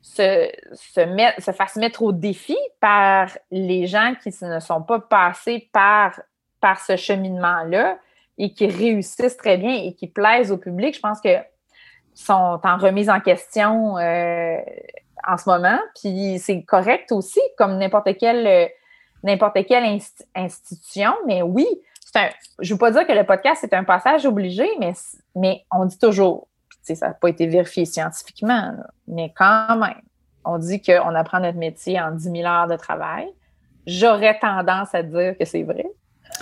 se, 0.00 0.50
se, 0.72 1.02
se 1.38 1.52
fasse 1.52 1.76
mettre 1.76 2.02
au 2.02 2.12
défi 2.12 2.56
par 2.80 3.28
les 3.50 3.86
gens 3.86 4.14
qui 4.22 4.30
ne 4.40 4.60
sont 4.60 4.82
pas 4.82 5.00
passés 5.00 5.68
par, 5.70 6.18
par 6.62 6.80
ce 6.80 6.96
cheminement-là 6.96 7.98
et 8.38 8.52
qui 8.52 8.66
réussissent 8.66 9.36
très 9.36 9.58
bien 9.58 9.74
et 9.74 9.94
qui 9.94 10.06
plaisent 10.06 10.52
au 10.52 10.56
public. 10.56 10.94
Je 10.94 11.00
pense 11.00 11.20
que 11.20 11.36
sont 12.14 12.60
en 12.64 12.76
remise 12.78 13.08
en 13.10 13.20
question 13.20 13.96
euh, 13.98 14.56
en 15.26 15.36
ce 15.36 15.48
moment. 15.48 15.78
Puis 16.00 16.38
c'est 16.38 16.62
correct 16.62 17.12
aussi, 17.12 17.40
comme 17.56 17.78
n'importe 17.78 18.16
quelle, 18.18 18.46
euh, 18.46 18.66
n'importe 19.22 19.64
quelle 19.66 20.00
institution. 20.34 21.12
Mais 21.26 21.42
oui, 21.42 21.66
un, 22.14 22.28
je 22.58 22.72
ne 22.72 22.74
veux 22.74 22.78
pas 22.78 22.90
dire 22.90 23.06
que 23.06 23.12
le 23.12 23.24
podcast 23.24 23.62
est 23.64 23.74
un 23.74 23.84
passage 23.84 24.26
obligé, 24.26 24.68
mais, 24.80 24.94
mais 25.36 25.64
on 25.70 25.84
dit 25.84 25.98
toujours, 25.98 26.48
ça 26.82 27.08
n'a 27.08 27.14
pas 27.14 27.28
été 27.28 27.46
vérifié 27.46 27.84
scientifiquement, 27.84 28.72
mais 29.06 29.32
quand 29.36 29.76
même, 29.76 29.94
on 30.44 30.58
dit 30.58 30.80
qu'on 30.80 31.14
apprend 31.14 31.40
notre 31.40 31.58
métier 31.58 32.00
en 32.00 32.12
10 32.12 32.30
000 32.30 32.36
heures 32.46 32.66
de 32.66 32.76
travail. 32.76 33.28
J'aurais 33.86 34.38
tendance 34.38 34.94
à 34.94 35.02
dire 35.02 35.36
que 35.38 35.44
c'est 35.44 35.62
vrai. 35.62 35.86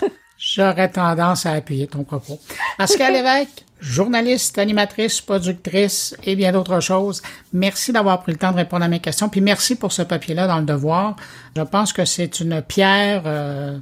J'aurais 0.39 0.91
tendance 0.91 1.47
à 1.47 1.53
appuyer 1.53 1.87
ton 1.87 2.05
propos. 2.05 2.39
Pascal 2.77 3.13
Lévesque, 3.15 3.65
journaliste, 3.81 4.59
animatrice, 4.59 5.21
productrice 5.21 6.17
et 6.25 6.37
bien 6.37 6.53
d'autres 6.53 6.81
choses. 6.81 7.23
Merci 7.53 7.93
d'avoir 7.93 8.23
pris 8.23 8.33
le 8.33 8.39
temps 8.39 8.53
de 8.53 8.57
répondre 8.57 8.85
à 8.85 8.89
mes 8.89 9.01
questions. 9.01 9.29
Puis 9.29 9.41
merci 9.41 9.77
pour 9.77 9.93
ce 9.93 10.03
papier-là 10.03 10.47
dans 10.47 10.59
le 10.59 10.67
devoir. 10.67 11.17
Je 11.57 11.63
pense 11.63 11.93
que 11.93 12.05
c'est 12.05 12.41
une 12.41 12.61
pierre 12.63 13.23
euh, 13.25 13.79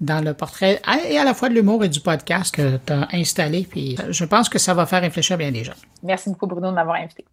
dans 0.00 0.24
le 0.24 0.32
portrait 0.34 0.80
et 1.08 1.18
à 1.18 1.24
la 1.24 1.34
fois 1.34 1.48
de 1.48 1.54
l'humour 1.54 1.84
et 1.84 1.88
du 1.88 2.00
podcast 2.00 2.54
que 2.54 2.78
tu 2.78 2.92
as 2.92 3.08
installé. 3.12 3.66
Puis 3.68 3.96
je 4.08 4.24
pense 4.24 4.48
que 4.48 4.58
ça 4.58 4.74
va 4.74 4.86
faire 4.86 5.02
réfléchir 5.02 5.36
bien 5.36 5.50
des 5.50 5.64
gens. 5.64 5.74
Merci 6.02 6.30
beaucoup 6.30 6.46
Bruno 6.46 6.70
de 6.70 6.74
m'avoir 6.74 6.96
invité. 6.96 7.24